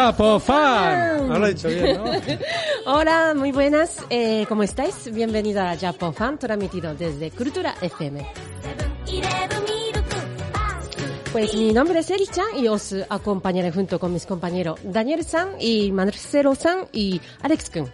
[0.00, 1.28] Chapo Fan.
[1.28, 2.04] No lo he dicho bien, ¿no?
[2.86, 3.98] Hola, muy buenas.
[4.08, 5.12] Eh, ¿Cómo estáis?
[5.12, 8.26] Bienvenido a Japo Fan, transmitido desde Cultura FM.
[11.32, 15.92] Pues mi nombre es Erichan y os acompañaré junto con mis compañeros Daniel San y
[15.92, 17.82] Marcelo San y Alex Kun.
[17.82, 17.92] Bueno,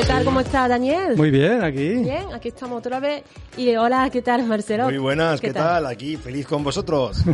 [0.00, 0.24] ¿qué tal?
[0.24, 1.14] ¿Cómo está Daniel?
[1.14, 1.88] Muy bien, aquí.
[1.96, 3.22] Bien, aquí estamos otra vez.
[3.58, 4.84] Y hola, ¿qué tal Marcelo?
[4.84, 5.84] Muy buenas, ¿qué, tal?
[5.84, 7.18] Aquí, feliz con vosotros.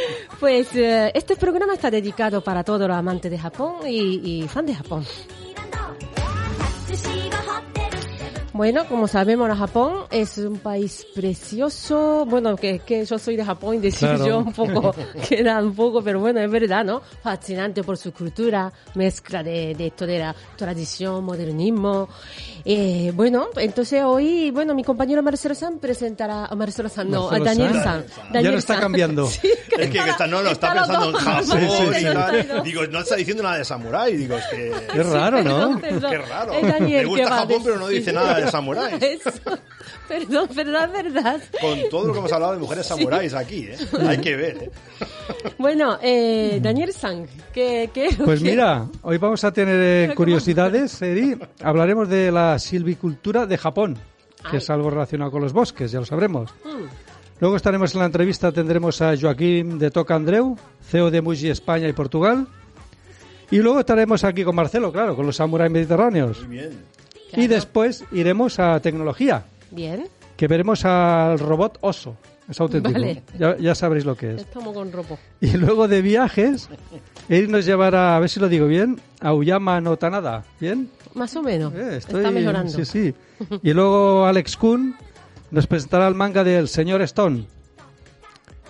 [0.40, 4.64] Pues eh, este programa está dedicado para todos los amantes de Japón y, y fan
[4.64, 5.04] de Japón.
[8.58, 12.26] Bueno, como sabemos, Japón es un país precioso.
[12.26, 14.26] Bueno, que, que yo soy de Japón y decir Claro.
[14.26, 14.92] yo un poco,
[15.28, 17.00] queda un poco, pero bueno, es verdad, ¿no?
[17.22, 22.08] Fascinante por su cultura, mezcla de, de toda la tradición, modernismo.
[22.64, 27.38] Eh, bueno, entonces hoy, bueno, mi compañero Marcelo San presentará, a Marcelo San, no, a
[27.38, 27.84] Marcelo Daniel San.
[27.84, 28.24] San.
[28.26, 28.82] Ya Daniel lo está San.
[28.82, 29.28] cambiando.
[29.38, 29.48] Sí,
[29.84, 31.24] Es que, que está, no, lo está los pensando en.
[31.24, 32.62] Japón Sí, sí, y tal.
[32.64, 34.16] Digo, no está diciendo nada de samurái.
[34.16, 34.72] Digo, es que...
[34.92, 35.78] Qué raro, ¿no?
[35.80, 36.52] Perdón, Qué raro.
[36.54, 39.02] es Daniel Le gusta que a Japón, pero no dice nada de samuráis.
[39.02, 39.30] Eso.
[40.08, 41.40] Perdón, verdad, verdad.
[41.60, 43.76] Con todo lo que hemos hablado de mujeres samuráis aquí, ¿eh?
[44.06, 44.70] Hay que ver, ¿eh?
[45.58, 51.00] Bueno, eh, Daniel Sang, ¿qué, qué Pues qué- mira, hoy vamos a tener eh, curiosidades,
[51.02, 51.38] Eri.
[51.62, 53.94] Hablaremos de la silvicultura de Japón,
[54.42, 54.56] que Ay.
[54.58, 56.50] es algo relacionado con los bosques, ya lo sabremos.
[56.64, 56.86] Mm,
[57.40, 61.86] Luego estaremos en la entrevista, tendremos a Joaquín de Toca Andreu, CEO de Muji España
[61.86, 62.48] y Portugal.
[63.50, 66.40] Y luego estaremos aquí con Marcelo, claro, con los samuráis mediterráneos.
[66.46, 66.70] Muy bien.
[67.36, 72.16] Y después iremos a tecnología, Bien, que veremos al robot oso.
[72.48, 72.94] Es auténtico.
[72.98, 73.22] Vale.
[73.38, 74.40] Ya, ya sabréis lo que es.
[74.40, 75.18] estamos con ropo.
[75.38, 76.70] Y luego de viajes,
[77.28, 80.44] él nos llevará, a ver si lo digo bien, a Uyama no Tanada.
[80.58, 80.88] ¿Bien?
[81.14, 81.74] Más o menos.
[81.74, 82.72] Eh, estoy- Está mejorando.
[82.72, 83.14] Sí, sí.
[83.62, 84.94] Y luego Alex Kuhn
[85.50, 87.46] nos presentará el manga del señor Stone.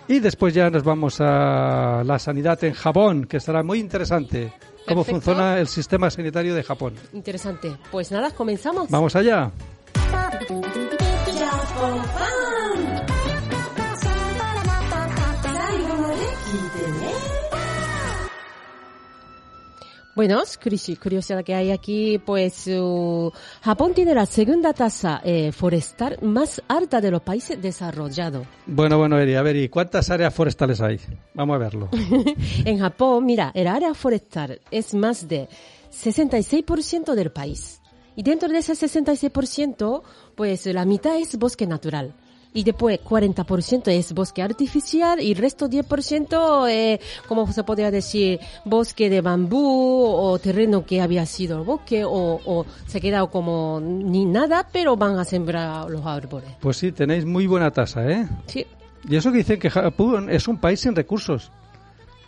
[0.09, 4.53] Y después ya nos vamos a la sanidad en Japón, que estará muy interesante.
[4.89, 5.21] Cómo Perfecto.
[5.33, 6.95] funciona el sistema sanitario de Japón.
[7.13, 7.77] Interesante.
[7.91, 8.89] Pues nada, comenzamos.
[8.91, 9.53] Vamos allá.
[20.19, 23.31] Bueno, curiosi- curiosidad que hay aquí, pues uh,
[23.63, 28.45] Japón tiene la segunda tasa eh, forestal más alta de los países desarrollados.
[28.67, 30.99] Bueno, bueno, Eri, a ver, ¿y cuántas áreas forestales hay?
[31.35, 31.89] Vamos a verlo.
[32.65, 35.49] En Japón, mira, el área forestal es más de
[35.93, 37.81] 66% del país.
[38.17, 40.03] Y dentro de ese 66%,
[40.35, 42.13] pues la mitad es bosque natural.
[42.55, 46.99] Y después 40% es bosque artificial y el resto 10%, eh,
[47.29, 52.67] como se podría decir, bosque de bambú o terreno que había sido bosque o, o
[52.87, 56.51] se ha quedado como ni nada, pero van a sembrar los árboles.
[56.61, 58.27] Pues sí, tenéis muy buena tasa, ¿eh?
[58.47, 58.67] Sí.
[59.09, 61.51] Y eso que dicen que Japón es un país sin recursos.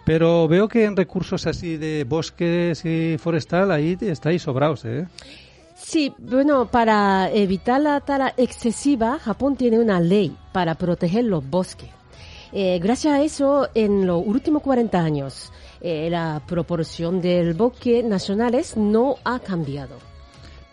[0.05, 5.07] Pero veo que en recursos así de bosques y forestal, ahí estáis sobrados, ¿eh?
[5.83, 11.89] Sí, bueno, para evitar la tala excesiva, Japón tiene una ley para proteger los bosques.
[12.53, 18.77] Eh, gracias a eso, en los últimos 40 años, eh, la proporción del bosque nacionales
[18.77, 19.97] no ha cambiado.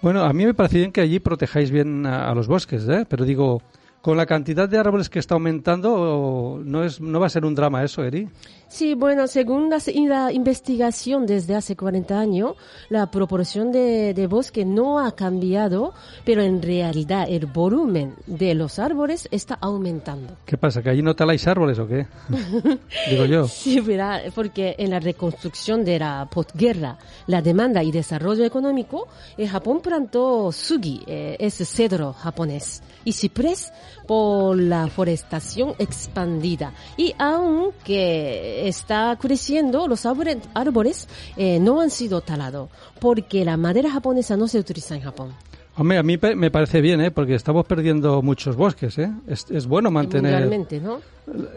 [0.02, 3.06] Bueno, a mí me parece bien que allí protejáis bien a, a los bosques, ¿eh?
[3.08, 3.62] Pero digo,
[4.02, 7.56] con la cantidad de árboles que está aumentando, no, es, no va a ser un
[7.56, 8.28] drama eso, Eri.
[8.70, 9.78] Sí, bueno, según la,
[10.08, 12.56] la investigación desde hace 40 años,
[12.90, 15.94] la proporción de, de bosque no ha cambiado,
[16.26, 20.36] pero en realidad el volumen de los árboles está aumentando.
[20.46, 20.84] ¿Qué pasa?
[20.84, 22.08] ¿Que allí no taláis árboles o qué?
[23.10, 23.48] digo yo.
[23.48, 24.24] Sí, ¿verdad?
[24.36, 26.98] porque en la reconstrucción de la posguerra,
[27.28, 33.72] la demanda y desarrollo económico, el Japón plantó sugi, eh, es cedro japonés, y ciprés
[34.06, 36.74] por la forestación expandida.
[36.96, 42.70] Y aunque está creciendo, los árboles, eh, no han sido talados,
[43.00, 45.34] porque la madera japonesa no se utiliza en Japón.
[45.78, 47.12] Hombre, a mí me parece bien, ¿eh?
[47.12, 49.12] Porque estamos perdiendo muchos bosques, ¿eh?
[49.28, 50.50] Es, es bueno mantener
[50.82, 51.00] ¿no?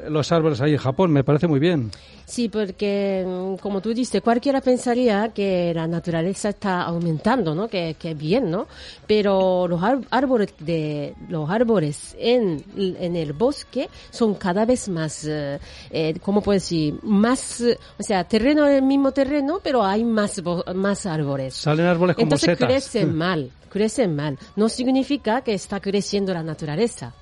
[0.08, 1.90] los árboles ahí en Japón, me parece muy bien.
[2.26, 7.68] Sí, porque mm, como tú dices, cualquiera pensaría que la naturaleza está aumentando, ¿no?
[7.68, 8.66] Que, que bien, ¿no?
[9.06, 9.80] Pero los
[10.10, 15.58] árboles de los árboles en, en el bosque son cada vez más, eh,
[15.90, 16.94] eh, ¿cómo puedo decir?
[17.02, 17.62] Más,
[17.98, 20.42] o sea, terreno es el mismo terreno, pero hay más
[20.74, 21.54] más árboles.
[21.54, 22.68] Salen árboles como Entonces setas.
[22.68, 24.38] crecen mal, crecen mal.
[24.56, 27.14] No significa que está creciendo la naturaleza.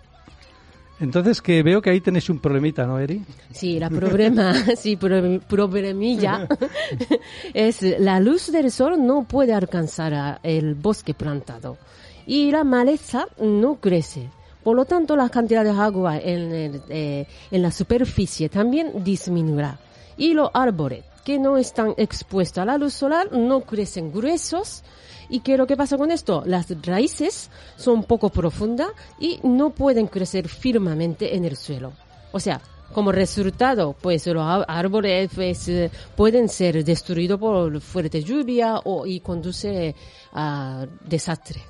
[1.01, 3.23] Entonces que veo que ahí tenéis un problemita, ¿no, Eri?
[3.53, 6.49] Sí, la problema, sí, pro- problemilla
[7.55, 11.79] es la luz del sol no puede alcanzar a el bosque plantado
[12.27, 14.29] y la maleza no crece.
[14.65, 19.79] Por lo tanto, la cantidad de agua en, el, eh, en la superficie también disminuirá.
[20.17, 24.83] Y los árboles que no están expuestos a la luz solar no crecen gruesos.
[25.29, 26.43] ¿Y qué es lo que pasa con esto?
[26.47, 28.89] Las raíces son poco profundas
[29.19, 31.93] y no pueden crecer firmemente en el suelo.
[32.33, 32.61] O sea,
[32.93, 39.21] como resultado, pues los árboles pues, eh, pueden ser destruidos por fuerte lluvia o y
[39.21, 39.95] conduce
[40.33, 41.61] a desastre.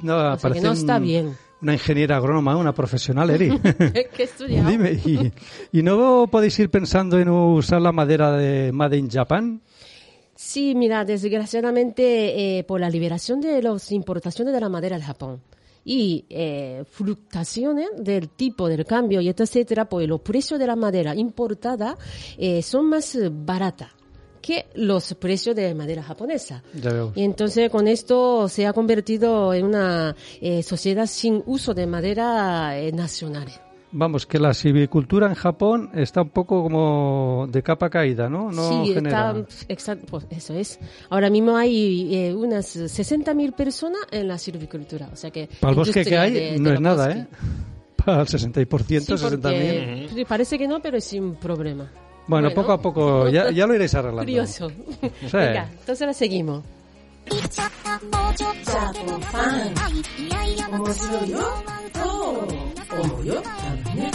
[0.00, 1.36] No, O sea que no está bien.
[1.62, 3.58] Una ingeniera agrónoma, una profesional, Eri.
[3.60, 4.28] ¿Qué?
[4.48, 5.30] Dime, ¿y,
[5.72, 9.60] y no podéis ir pensando en usar la madera de Made in Japan?
[10.42, 15.42] Sí, mira, desgraciadamente eh, por la liberación de las importaciones de la madera de Japón
[15.84, 21.14] y eh, fluctuaciones del tipo del cambio y etcétera, pues los precios de la madera
[21.14, 21.94] importada
[22.38, 23.90] eh, son más baratas
[24.40, 26.62] que los precios de madera japonesa.
[26.72, 27.12] Ya veo.
[27.14, 32.78] Y entonces con esto se ha convertido en una eh, sociedad sin uso de madera
[32.78, 33.48] eh, nacional.
[33.92, 38.52] Vamos, que la silvicultura en Japón está un poco como de capa caída, ¿no?
[38.52, 39.30] No sí, genera.
[39.36, 40.78] está, exacto, pues eso es.
[41.08, 45.48] Ahora mismo hay eh, unas 60.000 personas en la silvicultura, o sea que...
[45.58, 47.24] Para el bosque que hay de- de no es nada, bosques.
[47.24, 47.28] ¿eh?
[47.96, 49.40] Para el 60%, Sí, 60.000.
[49.40, 51.90] porque sí, parece que no, pero es un problema.
[52.28, 54.22] Bueno, poco a poco, ya, ya lo iréis arreglando.
[54.22, 54.70] Curioso.
[55.32, 56.79] Venga, entonces la seguimos.「
[57.28, 58.60] 言っちゃった、もうちょっ。
[60.70, 61.38] 面白いよ。
[61.92, 63.42] と思うよ。
[63.42, 64.10] だね。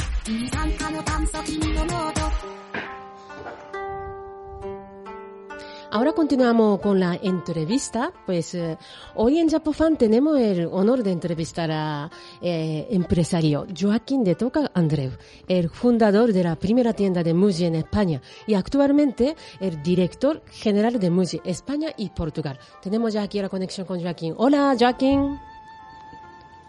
[5.96, 8.12] Ahora continuamos con la entrevista.
[8.26, 8.78] Pues eh,
[9.16, 12.12] hoy en Japofan tenemos el honor de entrevistar a
[12.42, 15.12] eh, empresario Joaquín de Toca Andreu,
[15.48, 21.00] el fundador de la primera tienda de Muji en España y actualmente el director general
[21.00, 22.60] de Muji España y Portugal.
[22.82, 24.34] Tenemos ya aquí la conexión con Joaquín.
[24.36, 25.40] Hola, Joaquín.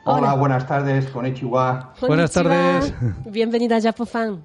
[0.04, 1.94] Hola, buenas tardes, Konnichiwa.
[2.00, 2.94] Buenas tardes.
[3.24, 4.44] Bienvenida a Japofan.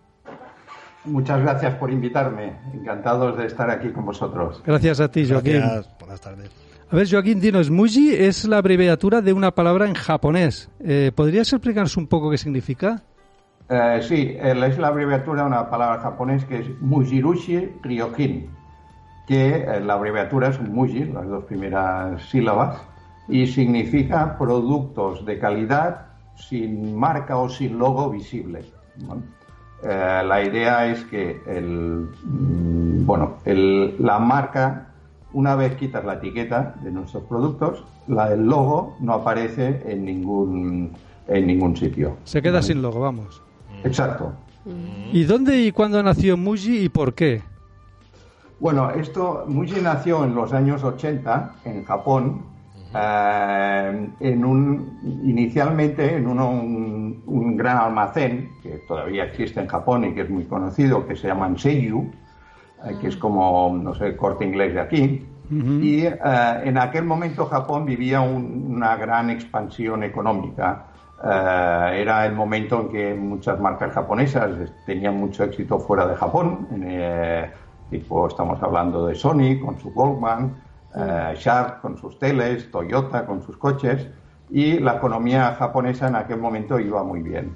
[1.06, 2.54] Muchas gracias por invitarme.
[2.74, 4.62] Encantados de estar aquí con vosotros.
[4.66, 5.54] Gracias a ti, Joaquín.
[5.60, 5.90] Gracias.
[6.00, 6.52] Buenas tardes.
[6.92, 10.70] A ver, Joaquín, dinos, Muji es la abreviatura de una palabra en japonés.
[10.80, 13.02] Eh, ¿Podrías explicarnos un poco qué significa?
[13.70, 18.50] Eh, sí, el- es la abreviatura de una palabra japonés que es Mujirushi Ryokin,
[19.26, 22.82] que eh, la abreviatura es Muji, las dos primeras sílabas,
[23.30, 28.66] y significa productos de calidad sin marca o sin logo visible.
[28.98, 29.24] ¿no?
[29.84, 34.88] Eh, la idea es que el, mm, bueno, el- la marca,
[35.34, 40.92] una vez quitas la etiqueta de nuestros productos, la, el logo no aparece en ningún,
[41.28, 42.18] en ningún sitio.
[42.26, 43.42] Se queda sin logo, vamos.
[43.84, 44.34] Exacto.
[45.12, 47.42] ¿Y dónde y cuándo nació Muji y por qué?
[48.60, 52.44] Bueno, esto, Muji nació en los años 80 en Japón,
[52.94, 60.06] eh, en un, inicialmente en uno- un, un gran almacén que todavía existe en Japón
[60.06, 62.12] y que es muy conocido, que se llama Seiyu,
[62.84, 65.28] eh, que es como, no sé, corte inglés de aquí.
[65.78, 66.16] Y eh,
[66.64, 70.88] en aquel momento Japón vivía un- una gran expansión económica.
[71.24, 76.68] Eh, era el momento en que muchas marcas japonesas tenían mucho éxito fuera de Japón.
[76.84, 77.52] eh,
[77.90, 80.56] tipo, estamos hablando de Sony con su Goldman,
[80.96, 84.08] eh, Sharp con sus teles, Toyota con sus coches.
[84.50, 87.56] Y la economía japonesa en aquel momento iba muy bien.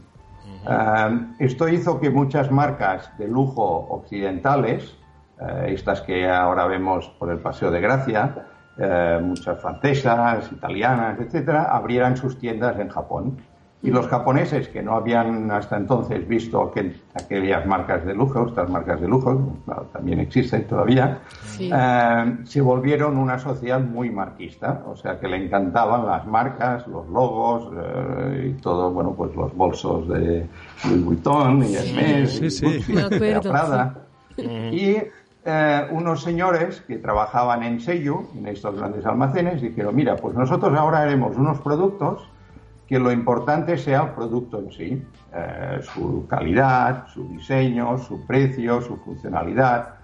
[0.68, 4.98] Eh, esto hizo que muchas marcas de lujo occidentales,
[5.40, 11.64] eh, estas que ahora vemos por el Paseo de Gracia, eh, muchas francesas, italianas, etcétera,
[11.76, 13.38] abrieran sus tiendas en Japón.
[13.86, 18.70] Y los japoneses que no habían hasta entonces visto aquel- aquellas marcas de lujo, estas
[18.70, 19.54] marcas de lujo,
[19.94, 21.70] también existen todavía, Sí.
[21.74, 27.08] eh, se volvieron una sociedad muy marquista, o sea que le encantaban las marcas, los
[27.10, 30.48] logos eh, y todo, bueno, pues los bolsos de
[30.90, 32.66] Louis Vuitton y Hermes, sí, y sí.
[32.66, 33.96] Gucci, Me acuerdo, Prada.
[34.38, 34.98] Y
[35.48, 40.76] eh, unos señores que trabajaban en Seiyu, en estos grandes almacenes, dijeron, mira, pues nosotros
[40.78, 42.28] ahora haremos unos productos
[42.88, 48.82] que lo importante sea el producto en sí, eh, su calidad, su diseño, su precio,
[48.82, 49.96] su funcionalidad,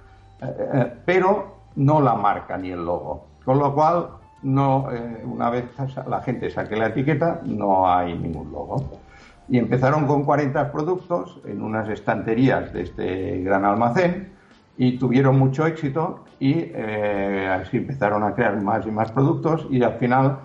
[0.41, 3.27] eh, eh, pero no la marca ni el logo.
[3.45, 4.07] Con lo cual,
[4.43, 5.65] no, eh, una vez
[6.07, 8.99] la gente saque la etiqueta, no hay ningún logo.
[9.47, 14.31] Y empezaron con 40 productos en unas estanterías de este gran almacén
[14.77, 19.83] y tuvieron mucho éxito y eh, así empezaron a crear más y más productos y
[19.83, 20.39] al final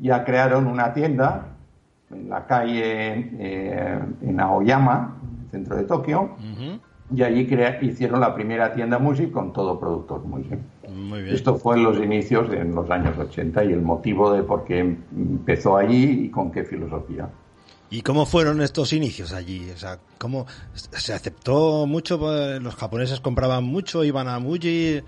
[0.00, 1.51] ya crearon una tienda
[2.12, 5.16] en la calle eh, en Aoyama,
[5.50, 6.36] centro de Tokio,
[7.14, 7.48] y allí
[7.82, 10.50] hicieron la primera tienda Muji con todo productos Muji.
[10.88, 11.34] Muy bien.
[11.34, 14.80] Esto fue en los inicios en los años 80 y el motivo de por qué
[14.80, 17.28] empezó allí y con qué filosofía.
[17.90, 19.68] ¿Y cómo fueron estos inicios allí?
[19.70, 22.18] O sea, ¿cómo se aceptó mucho?
[22.58, 24.02] ¿Los japoneses compraban mucho?
[24.02, 25.02] ¿Iban a Muji?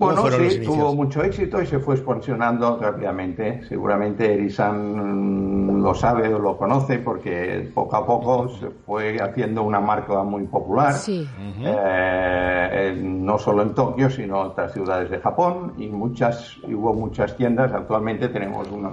[0.00, 3.60] ¿Cómo Bueno, sí, tuvo mucho éxito y se fue expansionando rápidamente.
[3.68, 9.78] Seguramente Erisan lo sabe o lo conoce porque poco a poco se fue haciendo una
[9.78, 10.94] marca muy popular.
[10.94, 11.28] Sí.
[11.62, 16.72] Eh, eh, no solo en Tokio, sino en otras ciudades de Japón y muchas, y
[16.72, 17.70] hubo muchas tiendas.
[17.70, 18.88] Actualmente tenemos una,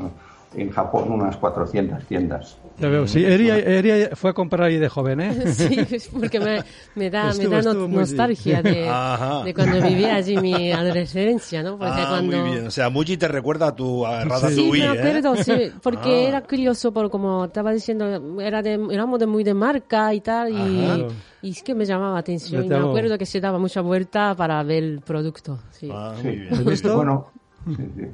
[0.56, 2.58] en Japón unas 400 tiendas.
[2.80, 3.24] Ya veo, sí.
[3.26, 5.34] Eri, Eri fue a comprar ahí de joven, ¿eh?
[5.54, 6.64] Sí, porque me,
[6.96, 8.90] me da, Estuvo- me da no- nostalgia de,
[9.46, 11.78] de cuando vivía allí mi adolescencia, ¿no?
[11.78, 12.38] Porque Ah, cuando...
[12.38, 12.68] muy bien.
[12.68, 14.30] O sea, Muji te recuerda a tu a Sí.
[14.30, 15.44] Ratatouille, Sí, me acuerdo, ¿eh?
[15.44, 16.30] sí, porque Ah.
[16.30, 20.52] era curioso, por como estaba diciendo, era de, éramos de muy de marca y tal,
[20.52, 20.98] y, Ajá.
[21.42, 22.64] y es que me llamaba atención.
[22.64, 25.60] Y me acuerdo que se daba mucha vuelta para ver el producto.
[25.72, 25.90] Sí.
[25.92, 26.28] Ah, Sí.
[26.28, 26.54] muy bien.
[26.54, 26.96] ¿Has visto?
[26.96, 27.28] Bueno,
[27.66, 28.06] sí, sí.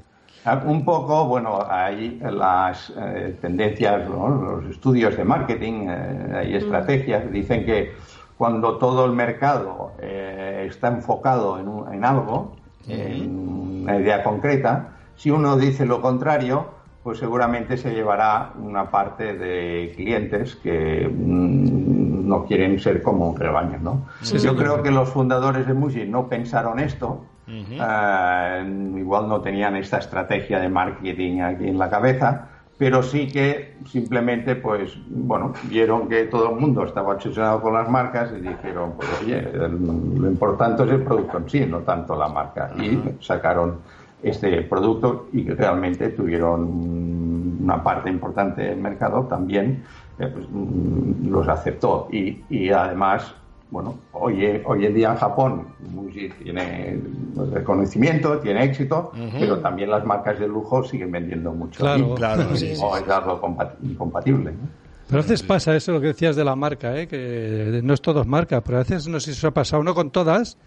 [0.45, 4.27] Ah, Un poco, bueno, hay las eh, tendencias, ¿no?
[4.27, 7.93] los estudios de marketing eh, y estrategias dicen que
[8.37, 12.57] cuando todo el mercado eh, está enfocado en, un- en algo,
[12.89, 16.65] en una idea concreta, si uno dice lo contrario,
[17.03, 23.37] pues seguramente se llevará una parte de clientes que mm, no quieren ser como un
[23.37, 24.05] rebaño, ¿no?
[24.43, 27.25] Yo creo que los fundadores de Muji no pensaron esto,
[27.81, 33.75] eh, igual no tenían esta estrategia de marketing aquí en la cabeza, pero sí que
[33.85, 38.93] simplemente, pues, bueno, vieron que todo el mundo estaba obsesionado con las marcas y dijeron,
[38.97, 39.85] pues, oye, el-
[40.21, 42.71] lo importante es el producto en sí, no tanto la marca.
[42.77, 43.77] Y sacaron
[44.23, 49.83] este producto y que realmente tuvieron una parte importante del mercado también
[50.19, 53.33] eh, pues, mm, los aceptó y, y además
[53.71, 56.99] bueno hoy, hoy en día en Japón Muji tiene
[57.51, 62.13] reconocimiento tiene éxito pero también las marcas de lujo siguen vendiendo mucho Claro.
[62.13, 64.67] y Claro, sí, sí, no es algo compa- incompatible ¿no?
[65.07, 67.07] Pero a veces pasa eso, lo que decías de la marca, ¿eh?
[67.07, 69.83] que no es todo es marca, pero a veces no sé si eso ha pasado,
[69.83, 70.57] no con todas,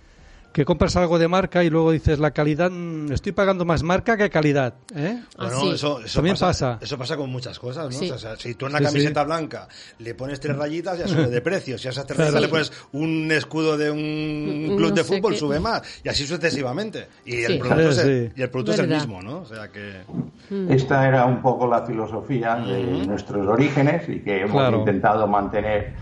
[0.56, 4.16] que compras algo de marca y luego dices la calidad, mm, estoy pagando más marca
[4.16, 4.72] que calidad.
[4.94, 5.20] ¿eh?
[5.36, 5.68] Ah, Bueno, sí.
[5.72, 6.78] eso, eso También pasa.
[6.80, 7.92] Eso pasa con muchas cosas, ¿no?
[7.92, 8.10] Sí.
[8.10, 11.26] O sea, si tú en una Sí, camiseta blanca le pones tres rayitas, ya sube
[11.26, 11.76] de precio.
[11.76, 15.04] Si a esas tres rayitas le pones un escudo de un Mm, club no de
[15.04, 15.38] fútbol, qué.
[15.40, 15.82] sube más.
[16.02, 17.06] Y así sucesivamente.
[17.26, 17.44] Y Sí.
[17.44, 18.32] el producto, es, Sí, el- sí.
[18.36, 19.00] y el, producto es el Verdad.
[19.06, 19.40] mismo, ¿no?
[19.40, 20.04] O sea que...
[20.74, 24.78] Esta era un poco la filosofía de nuestros orígenes y que hemos Claro.
[24.78, 25.92] intentado mantener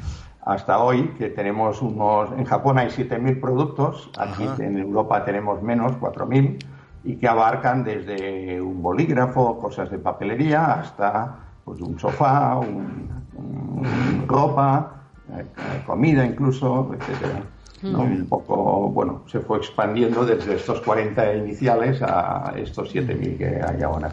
[0.44, 2.30] hasta hoy, que tenemos unos...
[2.38, 4.62] En Japón hay 7.000 productos, aquí Ajá.
[4.64, 6.58] en Europa tenemos menos, 4.000,
[7.04, 14.24] y que abarcan desde un bolígrafo, cosas de papelería, hasta pues, un sofá, un, un-
[14.28, 14.92] ropa,
[15.36, 15.44] eh,
[15.86, 17.42] comida incluso, etcétera.
[17.82, 18.00] ¿no?
[18.00, 23.82] Un poco, bueno, se fue expandiendo desde estos 40 iniciales a estos 7.000 que hay
[23.82, 24.10] ahora.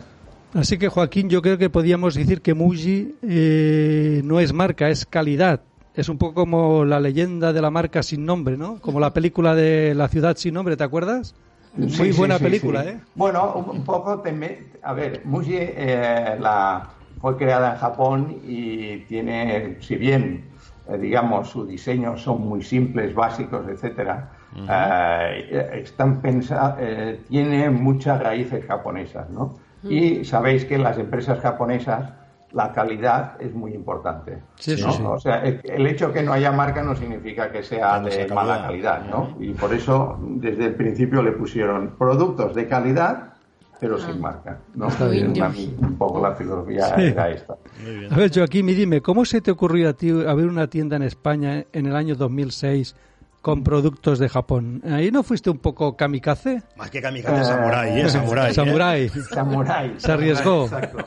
[0.53, 5.05] Así que Joaquín, yo creo que podíamos decir que Muji eh, no es marca, es
[5.05, 5.61] calidad.
[5.93, 8.79] Es un poco como la leyenda de la marca sin nombre, ¿no?
[8.79, 11.35] Como la película de La ciudad sin nombre, ¿te acuerdas?
[11.73, 12.89] Muy Sí, buena sí, película, sí.
[12.89, 13.01] ¿eh?
[13.13, 19.77] Bueno, un poco, teme- a ver, Muji eh, la, fue creada en Japón y tiene,
[19.81, 20.53] si bien,
[20.85, 24.31] eh, digamos, su diseño son muy simples, básicos, etcétera,
[24.67, 29.59] eh, están pensa- eh, tiene muchas raíces japonesas, ¿no?
[29.87, 32.13] Y sabéis que las empresas japonesas
[32.53, 34.39] la calidad es muy importante.
[34.55, 34.91] Sí, sí, ¿no?
[34.91, 35.03] sí.
[35.05, 39.05] O sea, el, hecho que no haya marca no significa que sea de mala calidad.
[39.09, 39.35] ¿no?
[39.39, 43.33] Y por eso desde el principio le pusieron productos de calidad,
[43.79, 44.59] pero sin marca.
[44.75, 44.89] ¿no?
[44.89, 45.31] Está bien.
[45.31, 47.01] Una- un poco la filosofía Sí.
[47.03, 47.55] era esta.
[47.83, 48.13] Muy bien.
[48.13, 51.03] A ver, Joaquín, y dime, ¿cómo se te ocurrió a ti abrir una tienda en
[51.03, 52.95] España en el año 2006
[53.41, 54.81] con productos de Japón?
[54.89, 56.61] ¿Ahí no fuiste un poco kamikaze?
[56.77, 58.09] Más que kamikaze, samurai, ¿eh?
[58.09, 58.51] Samurai.
[58.51, 58.53] ¿eh?
[58.53, 59.09] Samurai.
[59.09, 59.93] Samurai.
[59.97, 60.65] Se arriesgó.
[60.65, 60.97] Exacto.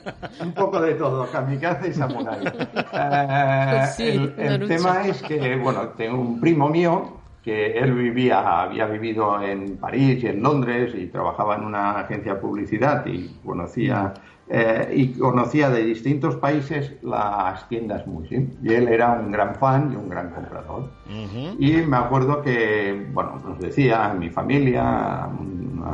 [0.41, 2.41] Un poco de todo, kamikaze y samurai.
[2.97, 7.93] Eh, Pues sí, el el tema es que, bueno, tengo un primo mío que él
[7.93, 13.05] vivía, había vivido en París y en Londres y trabajaba en una agencia de publicidad
[13.07, 14.15] y conocía
[14.49, 18.59] eh, y conocía de distintos países las tiendas Muji.
[18.63, 20.91] Y él era un gran fan y un gran comprador.
[21.07, 21.57] Ujú.
[21.59, 25.31] Y me acuerdo que, bueno, nos decía a mi familia, a-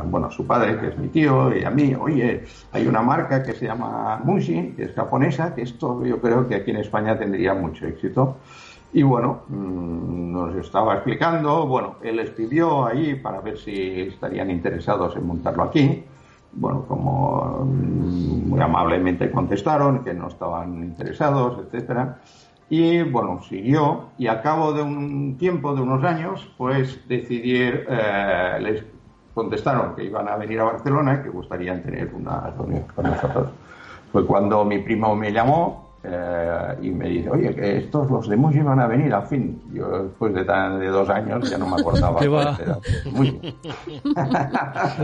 [0.05, 3.43] bueno, a su padre, que es mi tío, y a mí, oye, hay una marca
[3.43, 7.17] que se llama Mushi, que es japonesa, que esto yo creo que aquí en España
[7.17, 8.37] tendría mucho éxito.
[8.93, 15.15] Y bueno, mm, nos estaba explicando, bueno, él escribió ahí para ver si estarían interesados
[15.15, 16.03] en montarlo aquí.
[16.53, 22.19] Bueno, como mm, muy amablemente contestaron que no estaban interesados, etcétera.
[22.69, 28.57] Y bueno, siguió y a cabo de un tiempo, de unos años, pues decidir, eh,
[28.61, 28.83] les
[29.33, 33.49] contestaron que iban a venir a Barcelona y que gustarían tener una reunión con nosotros.
[34.11, 38.35] Fue cuando mi primo me llamó eh, y me dice, oye, que estos los de
[38.35, 39.61] Muji van a venir al fin.
[39.71, 42.19] Yo después de, tan, de dos años ya no me acordaba.
[42.21, 42.57] ¿Qué va?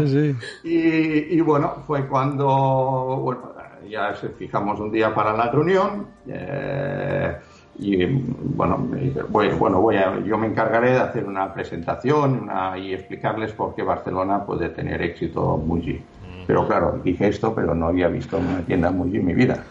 [0.05, 0.35] Sí.
[0.63, 3.53] Y, y, bueno, fue cuando bueno,
[3.89, 6.07] ya se fijamos un día para la reunión.
[6.27, 7.37] Eh,
[7.79, 12.49] y bueno, me dice, voy, bueno voy a, yo me encargaré de hacer una presentación
[12.49, 16.01] una, y explicarles por qué Barcelona puede tener éxito Muji.
[16.47, 19.63] Pero claro, dije esto, pero no había visto una tienda Muji en mi vida.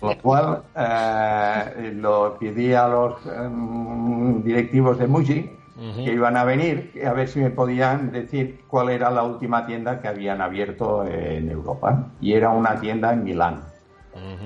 [0.00, 6.44] Con lo cual, eh, lo pedí a los eh, directivos de Muji que iban a
[6.44, 11.04] venir a ver si me podían decir cuál era la última tienda que habían abierto
[11.04, 12.08] en Europa.
[12.18, 13.60] Y era una tienda en Milán.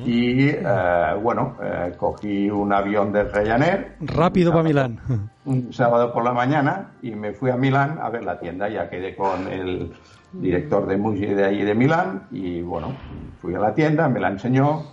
[0.05, 3.97] Y eh, bueno, eh, cogí un avión de Ryanair.
[4.01, 4.99] Rápido para Milán.
[5.45, 8.69] Un sábado por la mañana y me fui a Milán a ver la tienda.
[8.69, 9.93] Ya quedé con el
[10.33, 12.93] director de Muji de ahí de Milán y bueno,
[13.41, 14.85] fui a la tienda, me la enseñó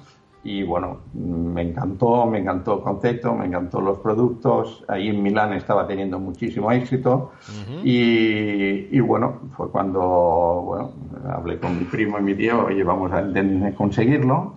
[0.44, 4.86] y bueno, me encantó, me encantó el concepto, me encantó los productos.
[4.88, 7.34] Ahí en Milán estaba teniendo muchísimo éxito
[7.84, 10.92] y, y, bueno, fue cuando bueno,
[11.30, 13.26] hablé con mi primo y mi tío, oye, vamos a
[13.76, 14.54] conseguirlo.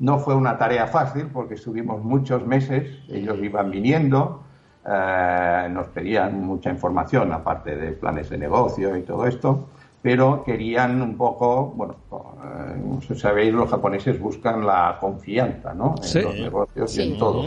[0.00, 4.42] No fue una tarea fácil porque estuvimos muchos meses, ellos iban viniendo,
[4.84, 9.68] eh, nos pedían mucha información, aparte de planes de negocio y todo esto
[10.02, 15.94] pero querían un poco, bueno, eh, sabéis, los japoneses buscan la confianza, ¿no?
[16.14, 17.44] En los negocios y en todo.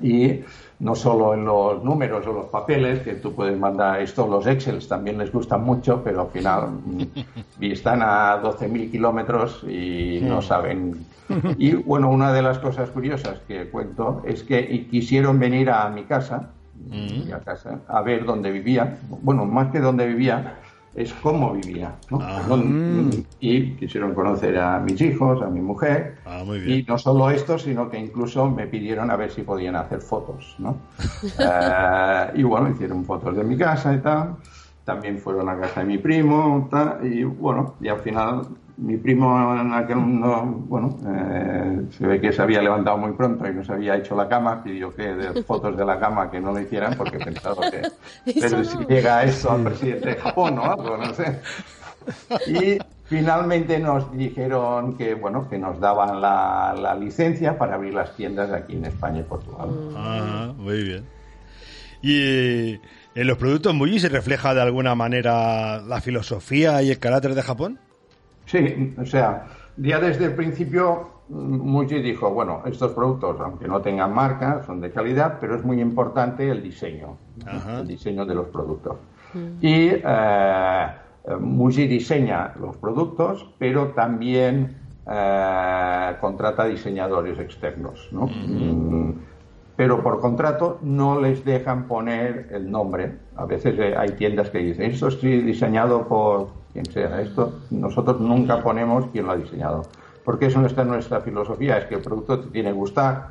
[0.00, 0.40] Y
[0.80, 4.86] no solo en los números o los papeles, que tú puedes mandar esto, los Excel
[4.86, 7.02] también les gustan mucho, pero al final mm,
[7.60, 11.04] están a 12.000 kilómetros y no saben.
[11.58, 16.04] Y bueno, una de las cosas curiosas que cuento es que quisieron venir a mi
[16.04, 16.50] casa,
[17.34, 18.98] a casa, a ver dónde vivía.
[19.22, 20.58] Bueno, más que dónde vivía,
[20.94, 21.94] es cómo vivía.
[22.10, 22.18] ¿no?
[22.20, 22.42] Ah.
[23.40, 26.18] Y quisieron conocer a mis hijos, a mi mujer.
[26.24, 26.80] Ah, muy bien.
[26.80, 30.56] Y no solo esto, sino que incluso me pidieron a ver si podían hacer fotos.
[30.58, 30.76] ¿no?
[31.38, 34.36] Eh, y bueno, hicieron fotos de mi casa y tal.
[34.84, 36.68] También fueron a casa de mi primo.
[36.70, 42.20] Tal, y bueno, y al final mi primo en aquel no, bueno, eh, se ve
[42.20, 45.14] que se había levantado muy pronto y no se había hecho la cama, pidió que
[45.14, 47.82] de fotos de la cama que no lo hicieran porque pensaba que
[48.40, 51.40] pero si llega eso al presidente de Japón o algo, no sé.
[52.46, 58.16] Y finalmente nos dijeron que bueno, que nos daban la, la licencia para abrir las
[58.16, 59.68] tiendas aquí en España y Portugal.
[59.94, 61.04] Ah, muy bien.
[62.00, 62.80] Y
[63.14, 67.42] en los productos Muji se refleja de alguna manera la filosofía y el carácter de
[67.42, 67.78] Japón?
[68.48, 74.14] Sí, o sea, ya desde el principio Muji dijo, bueno, estos productos, aunque no tengan
[74.14, 77.18] marca, son de calidad, pero es muy importante el diseño,
[77.78, 78.96] el diseño de los productos.
[79.60, 80.86] Y eh,
[81.38, 88.26] Muji diseña los productos, pero también eh, contrata diseñadores externos, ¿no?
[88.26, 89.12] Mm,
[89.76, 93.18] pero por contrato no les dejan poner el nombre.
[93.36, 97.20] A veces eh, hay tiendas que dicen, esto es diseñado por quien sea.
[97.20, 99.82] Esto nosotros nunca ponemos quién lo ha diseñado.
[100.24, 103.30] Porque eso no está en nuestra filosofía, es que el producto te tiene que gustar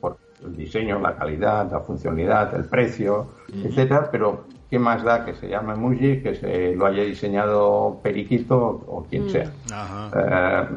[0.00, 5.34] por el diseño, la calidad, la funcionalidad, el precio, etcétera, pero ¿qué más da que
[5.34, 9.52] se llame Muji, que se lo haya diseñado Periquito o quien sea?
[10.16, 10.68] Eh,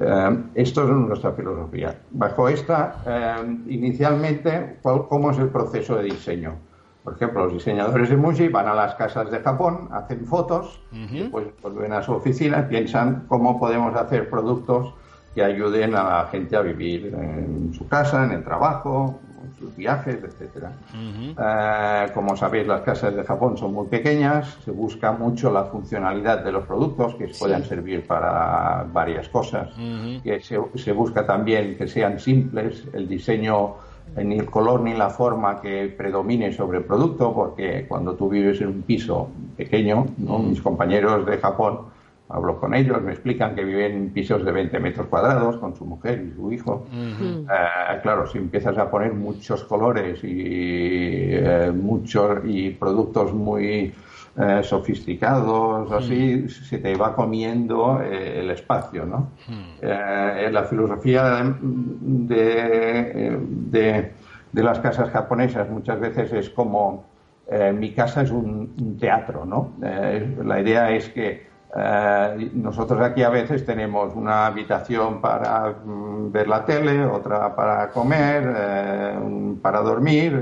[0.00, 1.94] eh, esto es nuestra filosofía.
[2.12, 6.54] Bajo esta, eh, inicialmente, ¿cómo es el proceso de diseño?
[7.06, 11.46] Por ejemplo, los diseñadores de Muji van a las casas de Japón, hacen fotos, después
[11.62, 14.92] vuelven a su oficina y piensan cómo podemos hacer productos
[15.32, 19.76] que ayuden a la gente a vivir en su casa, en el trabajo, en sus
[19.76, 20.72] viajes, etcétera.
[21.38, 26.42] Eh, como sabéis, las casas de Japón son muy pequeñas, se busca mucho la funcionalidad
[26.42, 29.68] de los productos, que puedan servir para varias cosas,
[30.24, 33.76] que se, se busca también que sean simples, el diseño
[34.24, 38.60] ni el color ni la forma que predomine sobre el producto, porque cuando tú vives
[38.60, 41.80] en un piso pequeño, mis compañeros de Japón,
[42.28, 45.84] hablo con ellos, me explican que viven en pisos de 20 metros cuadrados con su
[45.84, 46.86] mujer y su hijo.
[46.92, 53.92] Eh, claro, si empiezas a poner muchos colores y, eh, muchos, y productos muy
[54.38, 59.30] eh, sofisticados, así, se te va comiendo eh, el espacio, ¿no?
[59.80, 64.12] Eh, la filosofía de, de,
[64.52, 67.06] de, las casas japonesas muchas veces es como
[67.74, 69.72] mi casa es un, teatro, ¿no?
[70.44, 71.46] la idea es que
[72.52, 78.52] nosotros aquí a veces tenemos una habitación para mm, ver la tele, otra para comer,
[79.62, 80.32] para dormir,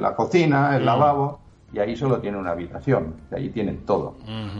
[0.00, 4.16] la cocina, el lavabo y ahí solo tiene una habitación, y ahí tienen todo.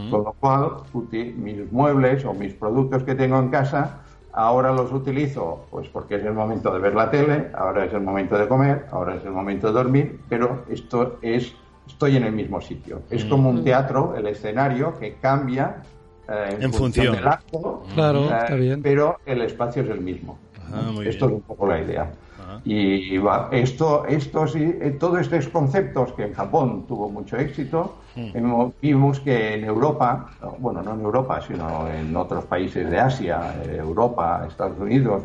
[0.09, 0.71] Con lo cual,
[1.11, 4.01] mis muebles o mis productos que tengo en casa
[4.33, 8.01] Ahora los utilizo pues porque es el momento de ver la tele, ahora es el
[8.01, 11.53] momento de comer, ahora es el momento de dormir, pero esto es
[11.85, 13.01] estoy en el mismo sitio.
[13.09, 15.81] Es como un teatro, el escenario que cambia
[16.29, 17.15] eh, en, En función, función.
[17.15, 18.81] del acto, Claro, eh, está bien.
[18.81, 20.37] pero el espacio es el mismo.
[20.73, 21.37] Ah, muy esto bien.
[21.39, 22.11] es un poco la idea.
[22.51, 22.61] Ajá.
[22.65, 27.95] Y va, esto, esto sí, eh, todos estos conceptos que en Japón tuvo mucho éxito,
[28.81, 34.45] vimos que en Europa, bueno, no en Europa, sino en otros países de Asia, Europa,
[34.47, 35.23] Estados Unidos,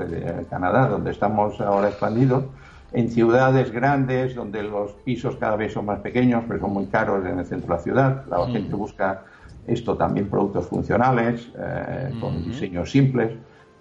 [0.48, 2.44] Canadá, donde estamos ahora expandidos,
[2.92, 7.24] en ciudades grandes, donde los pisos cada vez son más pequeños, pero son muy caros
[7.26, 9.24] en el centro de la ciudad, la gente busca
[9.66, 13.32] esto también productos funcionales, eh, con diseños simples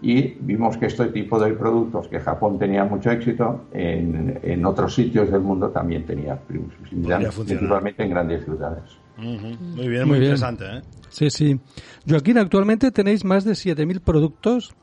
[0.02, 4.94] y vimos que este tipo de productos que Japón tenía mucho éxito en, en otros
[4.94, 8.84] sitios del mundo también tenía principalmente en grandes ciudades.
[9.18, 10.24] Muy bien, Muy muy, bien.
[10.24, 10.82] interesante, ¿eh?
[11.10, 11.60] Sí, sí.
[12.08, 14.76] Joaquín, actualmente tenéis más de 7.000 productos.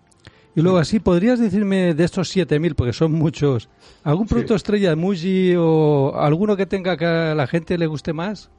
[0.54, 3.70] Y luego así, ¿podrías decirme de estos 7.000, porque son muchos,
[4.02, 8.12] algún producto estrella de Muji o alguno que tenga que a la gente le guste
[8.12, 8.50] más?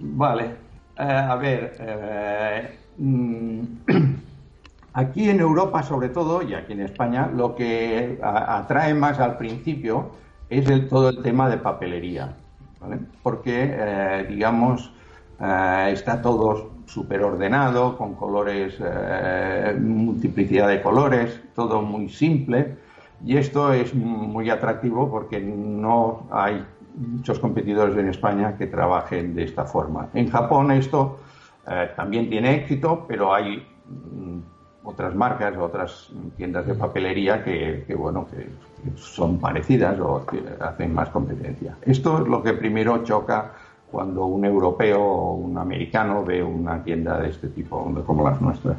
[0.00, 0.56] Vale,
[0.98, 2.68] Eh, a ver, eh,
[2.98, 3.60] mm,
[4.94, 10.10] aquí en Europa sobre todo y aquí en España lo que atrae más al principio
[10.50, 12.34] es todo el tema de papelería,
[13.22, 14.92] porque eh, digamos
[15.40, 22.76] eh, está todo súper ordenado, con colores, eh, multiplicidad de colores, todo muy simple
[23.24, 26.62] y esto es muy atractivo porque no hay
[26.94, 30.08] muchos competidores en España que trabajen de esta forma.
[30.12, 31.18] En Japón esto
[31.96, 34.40] también tiene éxito, pero hay mm,
[34.84, 40.24] otras marcas, otras tiendas de papelería que, que, bueno, que, que son parecidas o
[40.60, 41.76] hacen más competencia.
[41.82, 43.52] Esto es lo que primero choca
[43.92, 48.78] cuando un europeo o un americano ve una tienda de este tipo, como las nuestras.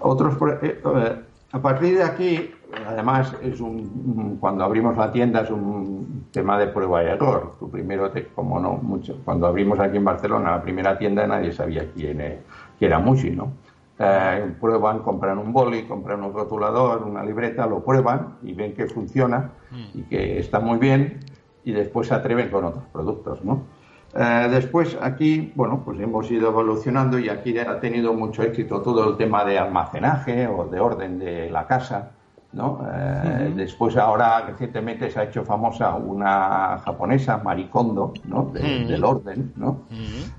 [0.00, 1.16] Otros, eh, eh,
[1.52, 2.50] a partir de aquí,
[2.86, 7.54] además, es un, cuando abrimos la tienda es un tema de prueba y error.
[7.60, 11.52] Tú primero, te, como no, mucho, cuando abrimos aquí en Barcelona la primera tienda nadie
[11.52, 12.38] sabía quién eh,
[12.78, 13.52] quién era Mushi, ¿no?
[13.98, 18.86] Eh, prueban, compran un boli, compran un rotulador, una libreta, lo prueban y ven que
[18.86, 19.52] funciona
[19.94, 21.20] y que está muy bien
[21.64, 23.64] y después se atreven con otros productos, ¿no?
[24.14, 29.10] Eh, después aquí, bueno, pues hemos ido evolucionando y aquí ha tenido mucho éxito todo
[29.10, 32.12] el tema de almacenaje o de orden de la casa,
[32.52, 32.80] ¿no?
[32.92, 38.50] Eh, Después ahora recientemente se ha hecho famosa una japonesa, Marikondo, ¿no?
[38.52, 39.82] De- Del orden, ¿no?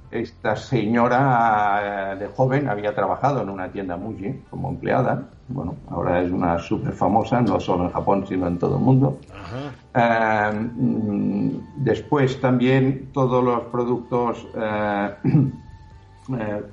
[0.10, 6.22] Esta señora eh, de joven había trabajado en una tienda Muji como empleada, bueno, ahora
[6.22, 9.20] es una súper famosa, no solo en Japón, sino en todo el mundo.
[9.94, 15.10] Eh, mm, después también todos los productos eh,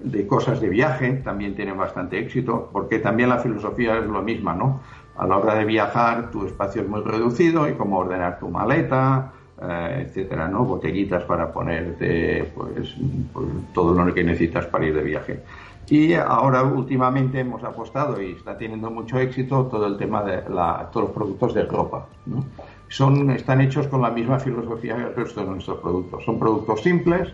[0.00, 4.54] de cosas de viaje también tienen bastante éxito, porque también la filosofía es lo misma,
[4.54, 4.80] ¿no?
[5.16, 9.32] A la hora de viajar tu espacio es muy reducido y cómo ordenar tu maleta,
[9.62, 10.64] eh, etcétera, ¿no?
[10.64, 12.96] Botellitas para ponerte, pues,
[13.32, 15.40] pues, todo lo que necesitas para ir de viaje.
[15.88, 20.88] Y ahora últimamente hemos apostado y está teniendo mucho éxito todo el tema de la,
[20.90, 22.44] todos los productos de ropa, ¿no?
[22.88, 26.24] Son, están hechos con la misma filosofía que el resto de nuestros productos.
[26.24, 27.32] Son productos simples,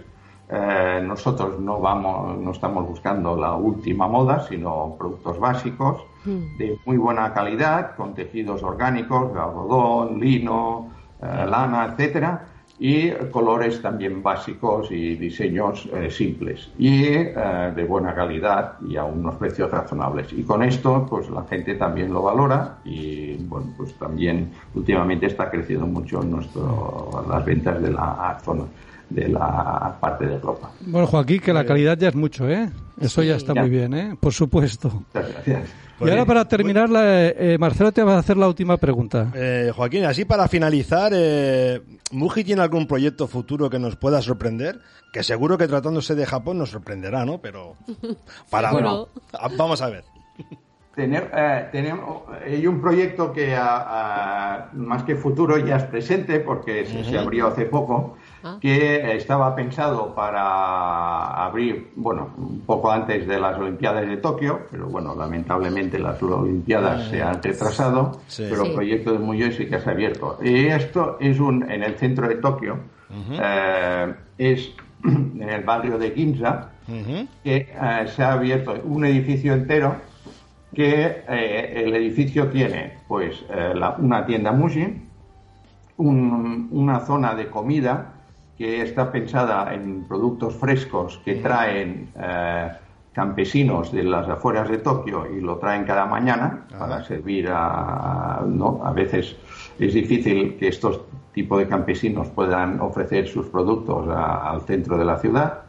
[0.48, 6.96] eh, nosotros no vamos, no estamos buscando la última moda, sino productos básicos de muy
[6.96, 10.90] buena calidad, con tejidos orgánicos, de algodón, lino,
[11.22, 12.46] eh, lana, etcétera,
[12.83, 19.04] y colores también básicos y diseños eh, simples y eh, de buena calidad y a
[19.04, 20.33] unos precios razonables.
[20.33, 25.50] Y con esto, pues la gente también lo valora y bueno, pues también últimamente está
[25.50, 28.64] creciendo mucho nuestro, las ventas de la zona
[29.11, 30.70] de la parte de ropa.
[30.87, 32.70] Bueno, Joaquín, que la calidad ya es mucho, ¿eh?
[32.98, 33.61] Eso ya está Ya.
[33.62, 34.16] muy bien, ¿eh?
[34.18, 34.88] Por supuesto.
[35.12, 35.70] Muchas gracias.
[36.00, 39.30] Y ahora para terminar, la- eh, Marcelo te va a hacer la última pregunta.
[39.34, 41.80] Eh, Joaquín, así para finalizar, eh,
[42.12, 44.80] ¿Muji tiene algún proyecto futuro que nos pueda sorprender?
[45.12, 47.38] Que seguro que tratándose de Japón nos sorprenderá, ¿no?
[47.38, 47.76] Pero
[48.50, 49.08] para Seguro.
[49.32, 50.04] Ah, Vamos a ver.
[50.94, 53.84] Tener, eh, tenemos, hay un proyecto que a-
[54.64, 58.57] a- más que futuro ya es presente porque se, se abrió hace poco, Ah.
[58.61, 64.87] que estaba pensado para abrir, bueno, un poco antes de las Olimpiadas de Tokio, pero
[64.88, 68.46] bueno, lamentablemente las Olimpiadas se han retrasado, Sí.
[68.48, 68.68] pero Sí.
[68.70, 70.38] el proyecto de Muyo sí que se ha abierto.
[70.42, 72.79] Y esto es un, en el centro de Tokio,
[73.33, 74.70] eh, es
[75.05, 77.26] en el barrio de Ginza, Ujú.
[77.44, 79.96] que eh, se ha abierto un edificio entero
[80.74, 85.03] que eh, el edificio tiene pues eh, la- una tienda Mushi,
[85.98, 88.14] un- una zona de comida
[88.61, 92.70] que está pensada en productos frescos que traen eh,
[93.14, 98.83] campesinos de las afueras de Tokio y lo traen cada mañana para servir a, ¿no?
[98.85, 99.35] A veces
[99.79, 101.01] es difícil que estos
[101.33, 105.61] tipos de campesinos puedan ofrecer sus productos a- al centro de la ciudad.